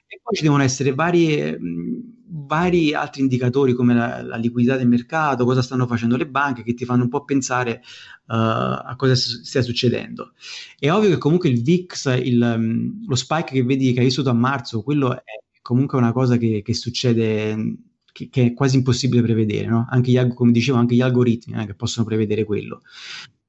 E 0.07 0.19
poi 0.21 0.35
ci 0.35 0.43
devono 0.43 0.63
essere 0.63 0.93
vari, 0.93 1.57
mh, 1.57 2.45
vari 2.47 2.93
altri 2.93 3.21
indicatori 3.21 3.73
come 3.73 3.93
la, 3.93 4.21
la, 4.21 4.35
liquidità 4.35 4.75
del 4.75 4.87
mercato, 4.87 5.45
cosa 5.45 5.61
stanno 5.61 5.87
facendo 5.87 6.17
le 6.17 6.27
banche, 6.27 6.63
che 6.63 6.73
ti 6.73 6.85
fanno 6.85 7.03
un 7.03 7.09
po' 7.09 7.23
pensare 7.23 7.81
uh, 8.27 8.33
a 8.35 8.93
cosa 8.97 9.15
stia 9.15 9.61
succedendo. 9.61 10.33
È 10.77 10.91
ovvio 10.91 11.09
che 11.09 11.17
comunque 11.17 11.49
il 11.49 11.61
VIX, 11.61 12.21
il, 12.23 12.93
lo 13.05 13.15
spike 13.15 13.53
che 13.53 13.63
vedi 13.63 13.93
che 13.93 13.99
hai 13.99 14.05
vissuto 14.05 14.29
a 14.29 14.33
marzo, 14.33 14.81
quello 14.81 15.15
è 15.15 15.23
comunque 15.61 15.97
una 15.97 16.11
cosa 16.11 16.37
che, 16.37 16.61
che 16.61 16.73
succede 16.73 17.90
che, 18.11 18.29
che, 18.29 18.45
è 18.47 18.53
quasi 18.53 18.77
impossibile 18.77 19.21
prevedere, 19.21 19.67
no? 19.67 19.87
Anche 19.89 20.11
gli, 20.11 20.33
come 20.33 20.51
dicevo, 20.51 20.77
anche 20.77 20.95
gli 20.95 21.01
algoritmi 21.01 21.61
eh, 21.61 21.65
che 21.65 21.73
possono 21.73 22.05
prevedere 22.05 22.43
quello. 22.43 22.81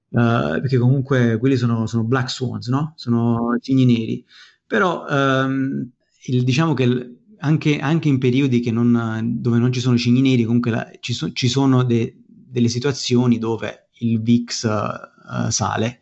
Uh, 0.09 0.61
perché 0.61 0.77
comunque 0.77 1.39
quelli 1.39 1.57
sono, 1.57 1.87
sono, 1.87 2.05
black 2.05 2.31
swans, 2.31 2.69
no? 2.69 2.93
Sono 2.97 3.57
cigni 3.61 3.85
neri. 3.85 4.25
Però 4.67 5.05
um, 5.09 5.91
il, 6.25 6.45
diciamo 6.45 6.75
che 6.75 7.17
anche, 7.39 7.79
anche, 7.79 8.09
in 8.09 8.19
periodi 8.19 8.71
non, 8.71 9.39
dove 9.41 9.59
non 9.59 9.73
ci 9.73 9.81
sono 9.81 9.97
cigni 9.97 10.21
neri, 10.21 10.45
comunque 10.45 10.71
la, 10.71 10.91
ci, 11.01 11.13
so, 11.13 11.33
ci, 11.33 11.49
sono 11.49 11.83
de, 11.83 12.23
delle 12.27 12.69
situazioni 12.69 13.39
dove 13.39 13.89
il 14.01 14.21
VIX 14.21 14.63
uh, 14.65 15.51
sale, 15.51 16.01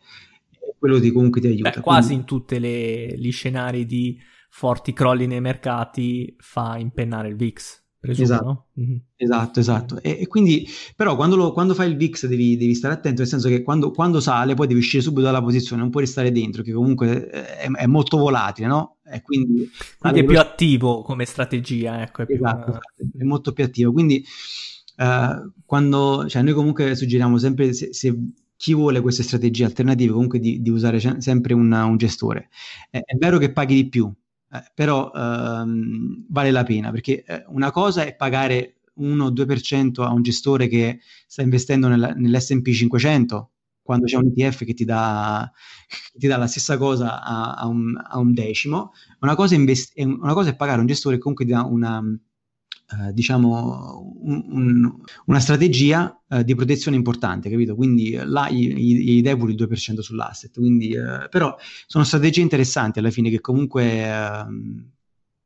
quello 0.77 0.99
ti, 0.99 1.11
comunque 1.11 1.41
ti 1.41 1.47
aiuta. 1.47 1.69
Beh, 1.69 1.79
quasi 1.79 2.07
Quindi... 2.07 2.21
in 2.21 2.27
tutti 2.27 2.59
gli 2.59 3.31
scenari 3.31 3.85
di 3.85 4.19
forti 4.49 4.91
crolli 4.91 5.27
nei 5.27 5.41
mercati 5.41 6.35
fa 6.37 6.77
impennare 6.77 7.29
il 7.29 7.35
VIX 7.35 7.80
presumo, 8.01 8.25
esatto. 8.25 8.45
no? 8.45 8.65
mm-hmm. 8.79 8.97
esatto, 9.15 9.59
esatto. 9.59 10.01
E, 10.01 10.17
e, 10.21 10.27
quindi, 10.27 10.67
però, 10.95 11.15
quando, 11.15 11.35
lo, 11.35 11.53
quando 11.53 11.75
fai 11.75 11.89
il 11.91 11.95
VIX 11.95 12.25
devi, 12.25 12.57
devi, 12.57 12.73
stare 12.73 12.95
attento, 12.95 13.21
nel 13.21 13.29
senso 13.29 13.47
che 13.47 13.61
quando, 13.61 13.91
quando, 13.91 14.19
sale 14.19 14.55
poi 14.55 14.65
devi 14.65 14.79
uscire 14.79 15.03
subito 15.03 15.21
dalla 15.21 15.41
posizione, 15.41 15.81
non 15.81 15.91
puoi 15.91 16.03
restare 16.03 16.31
dentro, 16.31 16.63
che 16.63 16.73
comunque 16.73 17.27
è, 17.27 17.69
è 17.69 17.85
molto 17.85 18.17
volatile, 18.17 18.67
no? 18.67 18.97
E 19.05 19.21
quindi, 19.21 19.69
quindi 19.99 20.19
è 20.19 20.25
più 20.25 20.39
attivo 20.39 21.03
come 21.03 21.25
strategia, 21.25 22.01
ecco. 22.01 22.23
È, 22.23 22.25
più, 22.25 22.35
esatto, 22.35 22.69
esatto, 22.71 22.95
è 23.17 23.23
molto 23.23 23.53
più 23.53 23.63
attivo. 23.63 23.91
Quindi, 23.91 24.25
uh, 24.97 25.51
quando, 25.63 26.27
cioè, 26.27 26.41
noi 26.41 26.53
comunque 26.53 26.95
suggeriamo 26.95 27.37
sempre, 27.37 27.71
se, 27.73 27.93
se 27.93 28.17
chi 28.55 28.73
vuole 28.73 29.01
queste 29.01 29.21
strategie 29.21 29.65
alternative, 29.65 30.11
comunque 30.11 30.39
di, 30.39 30.59
di 30.61 30.69
usare 30.71 30.99
sempre 31.19 31.53
un, 31.53 31.71
un 31.71 31.97
gestore. 31.97 32.49
È, 32.89 32.97
è 32.97 33.15
vero 33.15 33.37
che 33.37 33.51
paghi 33.51 33.75
di 33.75 33.89
più, 33.89 34.11
eh, 34.53 34.71
però 34.73 35.11
ehm, 35.13 36.25
vale 36.29 36.51
la 36.51 36.63
pena 36.63 36.91
perché 36.91 37.23
eh, 37.23 37.43
una 37.47 37.71
cosa 37.71 38.03
è 38.03 38.15
pagare 38.15 38.81
1-2% 38.95 40.03
a 40.03 40.11
un 40.11 40.21
gestore 40.21 40.67
che 40.67 40.99
sta 41.27 41.41
investendo 41.41 41.87
nella, 41.87 42.09
nell'SP 42.13 42.69
500 42.69 43.51
quando 43.81 44.05
c'è 44.05 44.15
un 44.15 44.31
ETF 44.33 44.63
che 44.63 44.73
ti 44.73 44.85
dà, 44.85 45.51
che 45.87 46.19
ti 46.19 46.27
dà 46.27 46.37
la 46.37 46.47
stessa 46.47 46.77
cosa 46.77 47.21
a, 47.21 47.53
a, 47.55 47.67
un, 47.67 47.99
a 48.01 48.19
un, 48.19 48.33
decimo, 48.33 48.91
una 49.21 49.35
cosa, 49.35 49.55
invest- 49.55 49.99
una 49.99 50.33
cosa, 50.33 50.51
è 50.51 50.55
pagare 50.55 50.79
un 50.79 50.85
gestore 50.85 51.15
che 51.15 51.21
comunque 51.21 51.45
ti 51.45 51.51
dà 51.51 51.63
una, 51.63 52.01
eh, 52.91 53.13
diciamo, 53.13 54.17
un, 54.21 54.43
un, 54.49 54.93
una 55.25 55.39
strategia 55.39 56.21
eh, 56.27 56.43
di 56.43 56.55
protezione 56.55 56.97
importante, 56.97 57.49
capito? 57.49 57.75
Quindi 57.75 58.19
là 58.23 58.49
gli, 58.49 59.21
gli 59.21 59.35
pure 59.35 59.53
il 59.53 59.57
2% 59.57 59.99
sull'asset, 59.99 60.53
quindi, 60.53 60.91
eh, 60.91 61.27
però 61.29 61.55
sono 61.87 62.03
strategie 62.03 62.41
interessanti 62.41 62.99
alla 62.99 63.11
fine 63.11 63.29
che 63.29 63.39
comunque 63.39 64.03
ehm, 64.03 64.91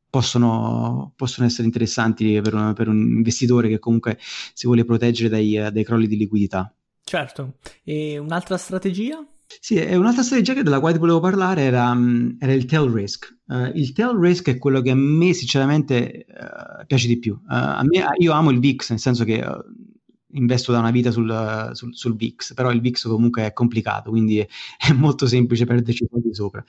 possono, 0.10 1.13
possono, 1.15 1.45
essere 1.45 1.67
interessanti 1.67 2.39
per 2.41 2.53
un, 2.53 2.73
per 2.73 2.88
un, 2.88 2.97
investitore 2.97 3.69
che 3.69 3.79
comunque 3.79 4.17
si 4.19 4.65
vuole 4.65 4.86
proteggere 4.86 5.29
dai, 5.29 5.71
dai 5.71 5.84
crolli 5.84 6.08
di 6.08 6.17
liquidità. 6.17 6.73
Certo, 7.03 7.58
e 7.84 8.17
un'altra 8.17 8.58
strategia? 8.58 9.23
Sì, 9.60 9.75
e 9.75 9.95
un'altra 9.95 10.23
strategia 10.23 10.62
della 10.62 10.79
quale 10.79 10.95
ti 10.95 10.99
volevo 10.99 11.19
parlare 11.19 11.62
era, 11.62 11.93
mm, 11.93 12.38
era 12.39 12.53
il 12.53 12.65
tail 12.65 12.89
risk. 12.89 13.34
Uh, 13.47 13.71
il 13.75 13.93
tail 13.93 14.17
risk 14.17 14.49
è 14.49 14.58
quello 14.58 14.81
che 14.81 14.91
a 14.91 14.95
me 14.95 15.34
sinceramente 15.34 16.25
uh, 16.27 16.86
piace 16.86 17.08
di 17.08 17.19
più. 17.19 17.34
Uh, 17.47 17.86
me, 17.86 18.05
io 18.17 18.31
amo 18.31 18.49
il 18.49 18.60
VIX, 18.60 18.89
nel 18.91 18.99
senso 18.99 19.23
che 19.23 19.43
investo 20.36 20.71
da 20.71 20.79
una 20.79 20.91
vita 20.91 21.12
sul, 21.12 21.71
sul, 21.73 21.95
sul, 21.95 22.15
VIX, 22.15 22.53
però 22.53 22.71
il 22.71 22.81
VIX 22.81 23.08
comunque 23.08 23.45
è 23.45 23.53
complicato, 23.53 24.10
quindi 24.10 24.39
è, 24.39 24.47
è 24.77 24.91
molto 24.91 25.27
semplice 25.27 25.65
perderci 25.65 26.05
soldi 26.10 26.34
sopra. 26.34 26.63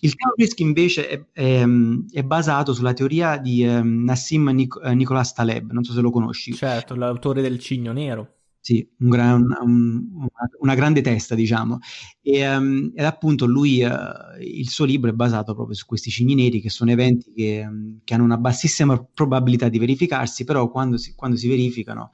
Il 0.00 0.14
tail 0.14 0.34
risk 0.36 0.60
invece 0.60 1.08
è, 1.08 1.24
è, 1.32 1.66
è, 2.12 2.22
basato 2.22 2.72
sulla 2.72 2.92
teoria 2.92 3.36
di 3.36 3.64
um, 3.64 4.04
Nassim 4.04 4.48
Nic- 4.50 4.82
Nicolas 4.82 5.32
Taleb, 5.34 5.70
non 5.70 5.84
so 5.84 5.92
se 5.92 6.00
lo 6.00 6.10
conosci. 6.10 6.54
Certo, 6.54 6.94
l'autore 6.94 7.42
del 7.42 7.58
Cigno 7.58 7.92
Nero. 7.92 8.34
Sì, 8.62 8.86
un 8.98 9.08
gran, 9.08 9.56
un, 9.62 10.26
una 10.58 10.74
grande 10.74 11.00
testa, 11.00 11.34
diciamo. 11.34 11.78
E, 12.20 12.46
um, 12.46 12.92
ed 12.94 13.04
appunto 13.06 13.46
lui, 13.46 13.82
uh, 13.82 14.38
il 14.38 14.68
suo 14.68 14.84
libro 14.84 15.08
è 15.08 15.14
basato 15.14 15.54
proprio 15.54 15.74
su 15.74 15.86
questi 15.86 16.10
cigni 16.10 16.34
neri, 16.34 16.60
che 16.60 16.68
sono 16.68 16.90
eventi 16.90 17.32
che, 17.32 17.66
um, 17.66 18.00
che 18.04 18.12
hanno 18.12 18.24
una 18.24 18.36
bassissima 18.36 19.02
probabilità 19.02 19.70
di 19.70 19.78
verificarsi, 19.78 20.44
però 20.44 20.70
quando 20.70 20.98
si, 20.98 21.14
quando 21.14 21.38
si 21.38 21.48
verificano, 21.48 22.10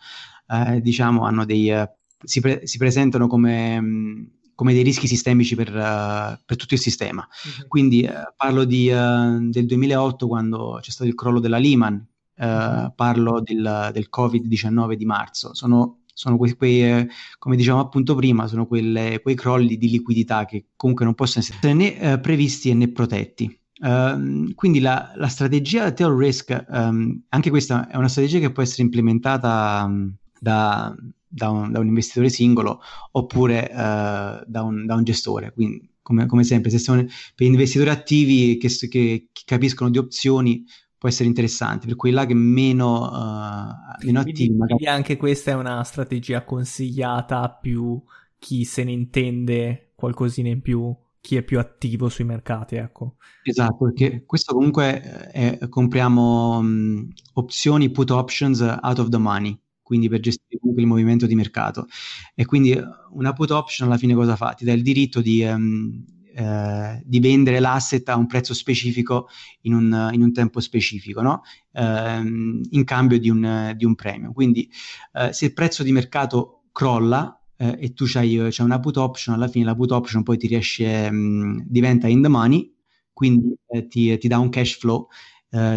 uh, 0.46 0.78
diciamo, 0.80 1.24
hanno 1.24 1.44
dei, 1.44 1.68
uh, 1.68 1.84
si, 2.22 2.40
pre- 2.40 2.64
si, 2.64 2.78
presentano 2.78 3.26
come, 3.26 3.78
um, 3.78 4.30
come, 4.54 4.72
dei 4.72 4.84
rischi 4.84 5.08
sistemici 5.08 5.56
per, 5.56 5.72
per 5.72 6.56
tutto 6.56 6.74
il 6.74 6.80
sistema. 6.80 7.26
Uh-huh. 7.26 7.66
Quindi 7.66 8.08
parlo 8.36 8.62
di, 8.64 8.86
del 8.86 9.66
2008, 9.66 10.28
quando 10.28 10.78
c'è 10.80 10.90
stato 10.92 11.08
il 11.08 11.16
crollo 11.16 11.40
della 11.40 11.58
Lehman, 11.58 12.06
Uh, 12.38 12.92
parlo 12.94 13.40
del, 13.40 13.88
del, 13.94 14.08
Covid-19 14.14 14.92
di 14.92 15.06
marzo. 15.06 15.54
Sono 15.54 16.00
sono 16.16 16.38
quei, 16.38 16.56
quei 16.56 16.82
eh, 16.82 17.08
come 17.38 17.56
dicevamo 17.56 17.82
appunto 17.82 18.14
prima, 18.14 18.46
sono 18.46 18.66
quelle, 18.66 19.20
quei 19.22 19.34
crolli 19.34 19.76
di 19.76 19.90
liquidità 19.90 20.46
che 20.46 20.68
comunque 20.74 21.04
non 21.04 21.14
possono 21.14 21.44
essere 21.44 21.74
né 21.74 21.98
eh, 22.00 22.18
previsti 22.18 22.72
né 22.72 22.90
protetti. 22.90 23.60
Uh, 23.78 24.54
quindi 24.54 24.80
la, 24.80 25.12
la, 25.16 25.28
strategia 25.28 25.92
tail 25.92 26.14
risk, 26.16 26.64
um, 26.70 27.20
anche 27.28 27.50
questa 27.50 27.90
è 27.90 27.96
una 27.96 28.08
strategia 28.08 28.38
che 28.38 28.50
può 28.50 28.62
essere 28.62 28.84
implementata 28.84 29.84
um, 29.86 30.14
da, 30.40 30.96
da, 31.28 31.50
un, 31.50 31.70
da, 31.70 31.80
un, 31.80 31.86
investitore 31.86 32.30
singolo 32.30 32.80
oppure 33.10 33.68
uh, 33.70 34.42
da, 34.46 34.62
un, 34.62 34.86
da, 34.86 34.94
un, 34.94 35.04
gestore. 35.04 35.52
Quindi, 35.52 35.86
come, 36.00 36.24
come 36.24 36.44
sempre, 36.44 36.70
se 36.70 36.78
siamo 36.78 37.04
per 37.34 37.46
investitori 37.46 37.90
attivi 37.90 38.56
che, 38.56 38.68
che, 38.68 38.88
che 38.88 39.28
capiscono 39.44 39.90
di 39.90 39.98
opzioni, 39.98 40.64
può 40.98 41.08
essere 41.08 41.28
interessante, 41.28 41.86
per 41.86 42.12
là 42.12 42.24
che 42.24 42.34
meno, 42.34 43.02
uh, 43.02 44.04
meno 44.04 44.22
quindi, 44.22 44.30
attivi. 44.30 44.54
Magari... 44.54 44.78
Quindi 44.78 44.86
anche 44.86 45.16
questa 45.16 45.50
è 45.50 45.54
una 45.54 45.82
strategia 45.84 46.44
consigliata 46.44 47.42
a 47.42 47.50
più 47.50 48.02
chi 48.38 48.64
se 48.64 48.84
ne 48.84 48.92
intende 48.92 49.92
qualcosina 49.94 50.48
in 50.48 50.62
più, 50.62 50.94
chi 51.20 51.36
è 51.36 51.42
più 51.42 51.58
attivo 51.58 52.08
sui 52.08 52.24
mercati, 52.24 52.76
ecco. 52.76 53.16
Esatto, 53.42 53.84
perché 53.84 54.24
questo 54.24 54.54
comunque 54.54 55.00
è, 55.30 55.68
compriamo 55.68 56.58
um, 56.58 57.08
opzioni 57.34 57.90
put 57.90 58.10
options 58.10 58.60
out 58.60 58.98
of 58.98 59.08
the 59.08 59.18
money, 59.18 59.58
quindi 59.82 60.08
per 60.08 60.20
gestire 60.20 60.58
comunque 60.60 60.82
il 60.82 60.88
movimento 60.88 61.26
di 61.26 61.34
mercato. 61.34 61.86
E 62.34 62.44
quindi 62.46 62.78
una 63.10 63.32
put 63.32 63.50
option 63.50 63.88
alla 63.88 63.98
fine 63.98 64.14
cosa 64.14 64.36
fa? 64.36 64.54
Ti 64.54 64.64
dà 64.64 64.72
il 64.72 64.82
diritto 64.82 65.20
di... 65.20 65.42
Um, 65.42 66.04
eh, 66.38 67.00
di 67.02 67.18
vendere 67.18 67.60
l'asset 67.60 68.06
a 68.10 68.16
un 68.16 68.26
prezzo 68.26 68.52
specifico 68.52 69.28
in 69.62 69.72
un, 69.72 70.10
in 70.12 70.20
un 70.20 70.34
tempo 70.34 70.60
specifico, 70.60 71.22
no? 71.22 71.42
eh, 71.72 72.18
in 72.18 72.84
cambio 72.84 73.18
di 73.18 73.30
un, 73.30 73.72
di 73.74 73.86
un 73.86 73.94
premio. 73.94 74.32
Quindi 74.32 74.70
eh, 75.14 75.32
se 75.32 75.46
il 75.46 75.54
prezzo 75.54 75.82
di 75.82 75.92
mercato 75.92 76.64
crolla 76.72 77.40
eh, 77.56 77.78
e 77.80 77.94
tu 77.94 78.04
c'hai, 78.06 78.36
c'hai, 78.50 78.66
una 78.66 78.80
put 78.80 78.98
option, 78.98 79.34
alla 79.34 79.48
fine 79.48 79.64
la 79.64 79.74
put 79.74 79.92
option 79.92 80.22
poi 80.22 80.36
ti 80.36 80.46
riesce, 80.46 81.10
mh, 81.10 81.16
mm, 81.16 81.58
diventa 81.64 82.06
in 82.06 82.20
the 82.20 82.28
money, 82.28 82.70
quindi 83.14 83.56
eh, 83.68 83.86
ti, 83.86 84.18
ti, 84.18 84.28
dà 84.28 84.38
un 84.38 84.50
cash 84.50 84.76
flow 84.78 85.08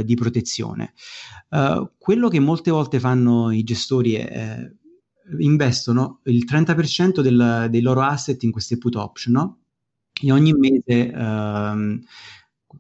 di 0.04 0.16
protezione. 0.16 0.94
quello 1.98 2.28
che 2.28 2.40
molte 2.42 2.70
volte 2.70 3.00
fanno 3.00 3.50
i 3.50 3.64
gestori 3.64 4.16
è 4.16 4.70
investono 5.40 6.20
il 6.26 6.44
30% 6.46 7.22
del, 7.22 7.68
dei 7.70 7.82
loro 7.82 8.02
asset 8.02 8.44
in 8.44 8.52
queste 8.52 8.78
put 8.78 8.96
option, 8.96 9.34
no? 9.34 9.59
E 10.22 10.32
ogni 10.32 10.54
mese, 10.54 11.12
ehm, 11.12 12.02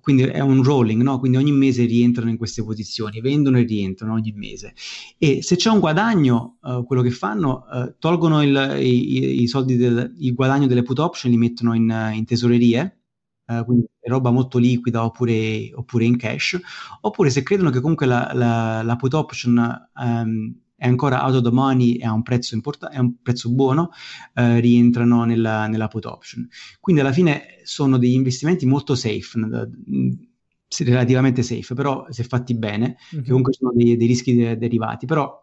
quindi 0.01 0.23
è 0.23 0.39
un 0.39 0.63
rolling, 0.63 1.01
no? 1.01 1.19
Quindi 1.19 1.37
ogni 1.37 1.51
mese 1.51 1.85
rientrano 1.85 2.29
in 2.29 2.37
queste 2.37 2.63
posizioni, 2.63 3.21
vendono 3.21 3.57
e 3.57 3.63
rientrano 3.63 4.13
ogni 4.13 4.31
mese. 4.33 4.73
E 5.17 5.41
se 5.41 5.55
c'è 5.55 5.69
un 5.69 5.79
guadagno, 5.79 6.57
eh, 6.63 6.83
quello 6.85 7.01
che 7.01 7.11
fanno, 7.11 7.65
eh, 7.69 7.95
tolgono 7.97 8.43
il, 8.43 8.77
i, 8.79 9.41
i, 9.41 9.47
soldi 9.47 9.75
del 9.77 10.13
guadagno 10.33 10.67
delle 10.67 10.83
put 10.83 10.99
option, 10.99 11.31
li 11.31 11.37
mettono 11.37 11.73
in, 11.73 12.11
in 12.13 12.25
tesorerie, 12.25 12.93
Uh, 13.49 13.65
quindi 13.65 13.87
roba 14.01 14.29
molto 14.29 14.59
liquida 14.59 15.03
oppure, 15.03 15.71
oppure, 15.73 16.05
in 16.05 16.17
cash, 16.17 16.59
oppure 17.01 17.31
se 17.31 17.41
credono 17.41 17.71
che 17.71 17.79
comunque 17.81 18.05
la, 18.05 18.29
la, 18.35 18.83
la 18.83 18.95
put 18.95 19.15
option 19.15 19.89
um, 19.95 20.55
è 20.79 20.87
ancora 20.87 21.25
out 21.25 21.35
of 21.35 21.43
the 21.43 21.51
money 21.51 21.95
e 21.95 22.05
ha 22.05 22.13
un 22.13 22.23
prezzo, 22.23 22.55
import- 22.55 22.87
è 22.87 22.97
un 22.97 23.21
prezzo 23.21 23.51
buono, 23.51 23.91
eh, 24.33 24.59
rientrano 24.61 25.25
nella, 25.25 25.67
nella, 25.67 25.89
put 25.89 26.05
option. 26.05 26.47
Quindi 26.79 27.01
alla 27.01 27.11
fine 27.11 27.59
sono 27.63 27.97
degli 27.97 28.13
investimenti 28.13 28.65
molto 28.65 28.95
safe, 28.95 29.37
relativamente 30.77 31.43
safe, 31.43 31.73
però 31.73 32.05
se 32.09 32.23
fatti 32.23 32.55
bene, 32.55 32.95
mm-hmm. 33.13 33.23
che 33.23 33.29
comunque 33.29 33.53
sono 33.53 33.73
dei, 33.75 33.97
dei 33.97 34.07
rischi 34.07 34.33
de- 34.33 34.57
derivati, 34.57 35.05
però 35.05 35.37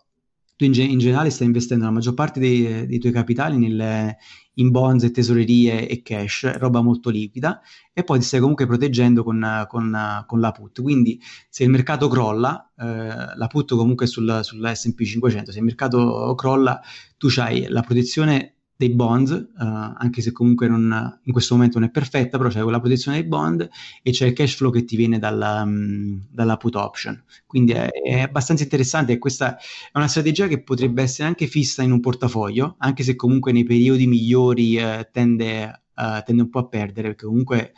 tu 0.56 0.64
in, 0.64 0.72
in, 0.74 0.98
generale 0.98 1.30
stai 1.30 1.46
investendo 1.46 1.84
la 1.84 1.90
maggior 1.90 2.14
parte 2.14 2.40
dei, 2.40 2.86
dei 2.86 2.98
tuoi 2.98 3.12
capitali 3.12 3.58
nelle, 3.58 4.16
in 4.54 4.70
bonds 4.70 5.04
e 5.04 5.10
tesorerie 5.10 5.86
e 5.86 6.02
cash, 6.02 6.56
roba 6.56 6.80
molto 6.80 7.10
liquida, 7.10 7.60
e 7.92 8.04
poi 8.04 8.18
ti 8.18 8.24
stai 8.24 8.40
comunque 8.40 8.66
proteggendo 8.66 9.22
con, 9.22 9.66
con, 9.68 10.24
con 10.26 10.40
la 10.40 10.52
put. 10.52 10.80
Quindi 10.80 11.20
se 11.48 11.64
il 11.64 11.70
mercato 11.70 12.08
crolla, 12.08 12.72
eh, 12.78 13.36
la 13.36 13.46
put 13.48 13.74
comunque 13.74 14.06
sul, 14.06 14.40
sull'S&P 14.42 15.04
500, 15.04 15.52
se 15.52 15.58
il 15.58 15.64
mercato 15.64 16.34
crolla, 16.34 16.80
tu 17.18 17.28
hai 17.36 17.66
la 17.68 17.82
protezione 17.82 18.55
dei 18.76 18.90
bond, 18.90 19.52
uh, 19.56 19.62
anche 19.96 20.20
se 20.20 20.32
comunque 20.32 20.68
non, 20.68 21.18
in 21.22 21.32
questo 21.32 21.54
momento 21.54 21.78
non 21.78 21.88
è 21.88 21.90
perfetta, 21.90 22.36
però 22.36 22.50
c'è 22.50 22.60
quella 22.60 22.78
protezione 22.78 23.18
dei 23.18 23.26
bond 23.26 23.66
e 24.02 24.10
c'è 24.10 24.26
il 24.26 24.34
cash 24.34 24.54
flow 24.54 24.70
che 24.70 24.84
ti 24.84 24.96
viene 24.96 25.18
dalla, 25.18 25.62
um, 25.62 26.26
dalla 26.30 26.58
put 26.58 26.76
option. 26.76 27.22
Quindi 27.46 27.72
è, 27.72 27.88
è, 27.88 28.20
abbastanza 28.20 28.64
interessante 28.64 29.12
e 29.12 29.18
questa 29.18 29.56
è 29.56 29.60
una 29.94 30.08
strategia 30.08 30.46
che 30.46 30.62
potrebbe 30.62 31.02
essere 31.02 31.26
anche 31.26 31.46
fissa 31.46 31.82
in 31.82 31.90
un 31.90 32.00
portafoglio, 32.00 32.76
anche 32.78 33.02
se 33.02 33.16
comunque 33.16 33.50
nei 33.50 33.64
periodi 33.64 34.06
migliori 34.06 34.76
uh, 34.76 35.06
tende, 35.10 35.82
uh, 35.94 36.22
tende, 36.22 36.42
un 36.42 36.50
po' 36.50 36.58
a 36.58 36.68
perdere, 36.68 37.08
perché 37.08 37.24
comunque 37.24 37.72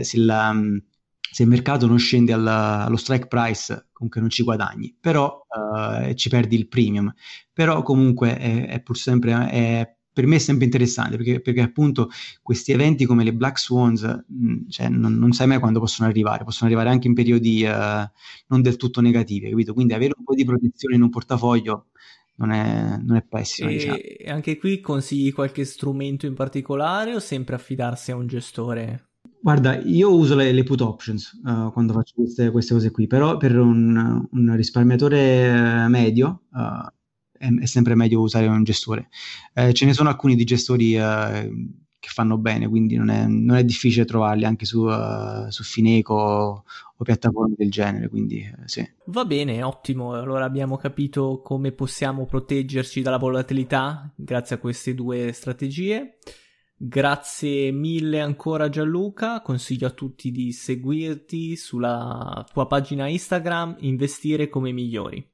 se, 0.00 0.18
la, 0.18 0.48
um, 0.50 0.82
se, 1.30 1.44
il 1.44 1.48
mercato 1.48 1.86
non 1.86 1.98
scende 1.98 2.32
alla, 2.32 2.86
allo 2.86 2.96
strike 2.96 3.28
price, 3.28 3.86
comunque 3.92 4.20
non 4.20 4.30
ci 4.30 4.42
guadagni, 4.42 4.96
però 4.98 5.42
ci 6.16 6.28
perdi 6.28 6.56
il 6.56 6.66
premium. 6.66 7.12
Però 7.52 7.82
comunque 7.82 8.36
è, 8.36 8.66
è 8.66 8.82
pur 8.82 8.96
sempre... 8.96 9.48
È, 9.48 9.93
per 10.14 10.26
me 10.26 10.36
è 10.36 10.38
sempre 10.38 10.64
interessante 10.64 11.16
perché, 11.16 11.40
perché, 11.40 11.60
appunto 11.60 12.08
questi 12.40 12.70
eventi 12.70 13.04
come 13.04 13.24
le 13.24 13.34
Black 13.34 13.58
Swans 13.58 14.24
mh, 14.26 14.68
cioè, 14.68 14.88
non, 14.88 15.18
non, 15.18 15.32
sai 15.32 15.48
mai 15.48 15.58
quando 15.58 15.80
possono 15.80 16.08
arrivare, 16.08 16.44
possono 16.44 16.70
arrivare 16.70 16.88
anche 16.88 17.08
in 17.08 17.14
periodi 17.14 17.64
uh, 17.64 18.08
non 18.46 18.62
del 18.62 18.76
tutto 18.76 19.00
negativi, 19.00 19.50
capito? 19.50 19.74
Quindi 19.74 19.92
avere 19.92 20.14
un 20.16 20.24
po' 20.24 20.34
di 20.34 20.44
protezione 20.44 20.94
in 20.94 21.02
un 21.02 21.10
portafoglio 21.10 21.88
non 22.36 22.52
è, 22.52 22.96
non 23.02 23.16
è 23.16 23.24
pessimo. 23.28 23.68
E 23.68 23.72
diciamo. 23.72 23.96
anche 24.28 24.56
qui 24.56 24.80
consigli 24.80 25.32
qualche 25.32 25.64
strumento 25.64 26.26
in 26.26 26.34
particolare 26.34 27.14
o 27.14 27.18
sempre 27.18 27.56
affidarsi 27.56 28.12
a 28.12 28.16
un 28.16 28.28
gestore? 28.28 29.08
Guarda, 29.40 29.78
io 29.82 30.14
uso 30.14 30.36
le, 30.36 30.52
le 30.52 30.62
put 30.62 30.80
options 30.80 31.40
uh, 31.44 31.72
quando 31.72 31.92
faccio 31.92 32.14
queste, 32.14 32.50
queste, 32.50 32.72
cose 32.72 32.90
qui, 32.92 33.06
però 33.08 33.36
per 33.36 33.58
un, 33.58 34.26
un 34.30 34.56
risparmiatore 34.56 35.86
medio 35.88 36.44
uh, 36.52 36.88
è, 37.36 37.48
è, 37.48 37.66
sempre 37.66 37.94
meglio 37.94 38.20
usare 38.20 38.46
un 38.46 38.64
gestore. 38.64 39.08
Eh, 39.52 39.72
ce 39.72 39.84
ne 39.84 39.92
sono 39.92 40.08
alcuni 40.08 40.36
di 40.36 40.44
gestori 40.44 40.96
eh, 40.96 41.50
che 42.04 42.10
fanno 42.10 42.36
bene, 42.36 42.68
quindi 42.68 42.96
non 42.96 43.08
è, 43.08 43.26
non 43.26 43.56
è 43.56 43.64
difficile 43.64 44.04
trovarli 44.04 44.44
anche 44.44 44.66
su, 44.66 44.82
uh, 44.84 45.48
su 45.48 45.62
Fineco 45.62 46.14
o, 46.14 46.64
piattaforme 47.02 47.54
del 47.56 47.70
genere, 47.70 48.08
quindi 48.08 48.40
eh, 48.40 48.54
sì. 48.66 48.86
Va 49.06 49.24
bene, 49.24 49.62
ottimo, 49.62 50.14
allora 50.14 50.44
abbiamo 50.44 50.76
capito 50.76 51.40
come 51.42 51.72
possiamo 51.72 52.26
proteggerci 52.26 53.00
dalla 53.00 53.16
volatilità 53.16 54.10
grazie 54.14 54.56
a 54.56 54.58
queste 54.58 54.94
due 54.94 55.32
strategie. 55.32 56.18
Grazie 56.76 57.70
mille 57.72 58.20
ancora 58.20 58.68
Gianluca, 58.68 59.40
consiglio 59.40 59.86
a 59.86 59.90
tutti 59.90 60.30
di 60.30 60.52
seguirti 60.52 61.56
sulla 61.56 62.44
tua 62.52 62.66
pagina 62.66 63.06
Instagram 63.06 63.76
Investire 63.80 64.48
come 64.48 64.72
migliori. 64.72 65.33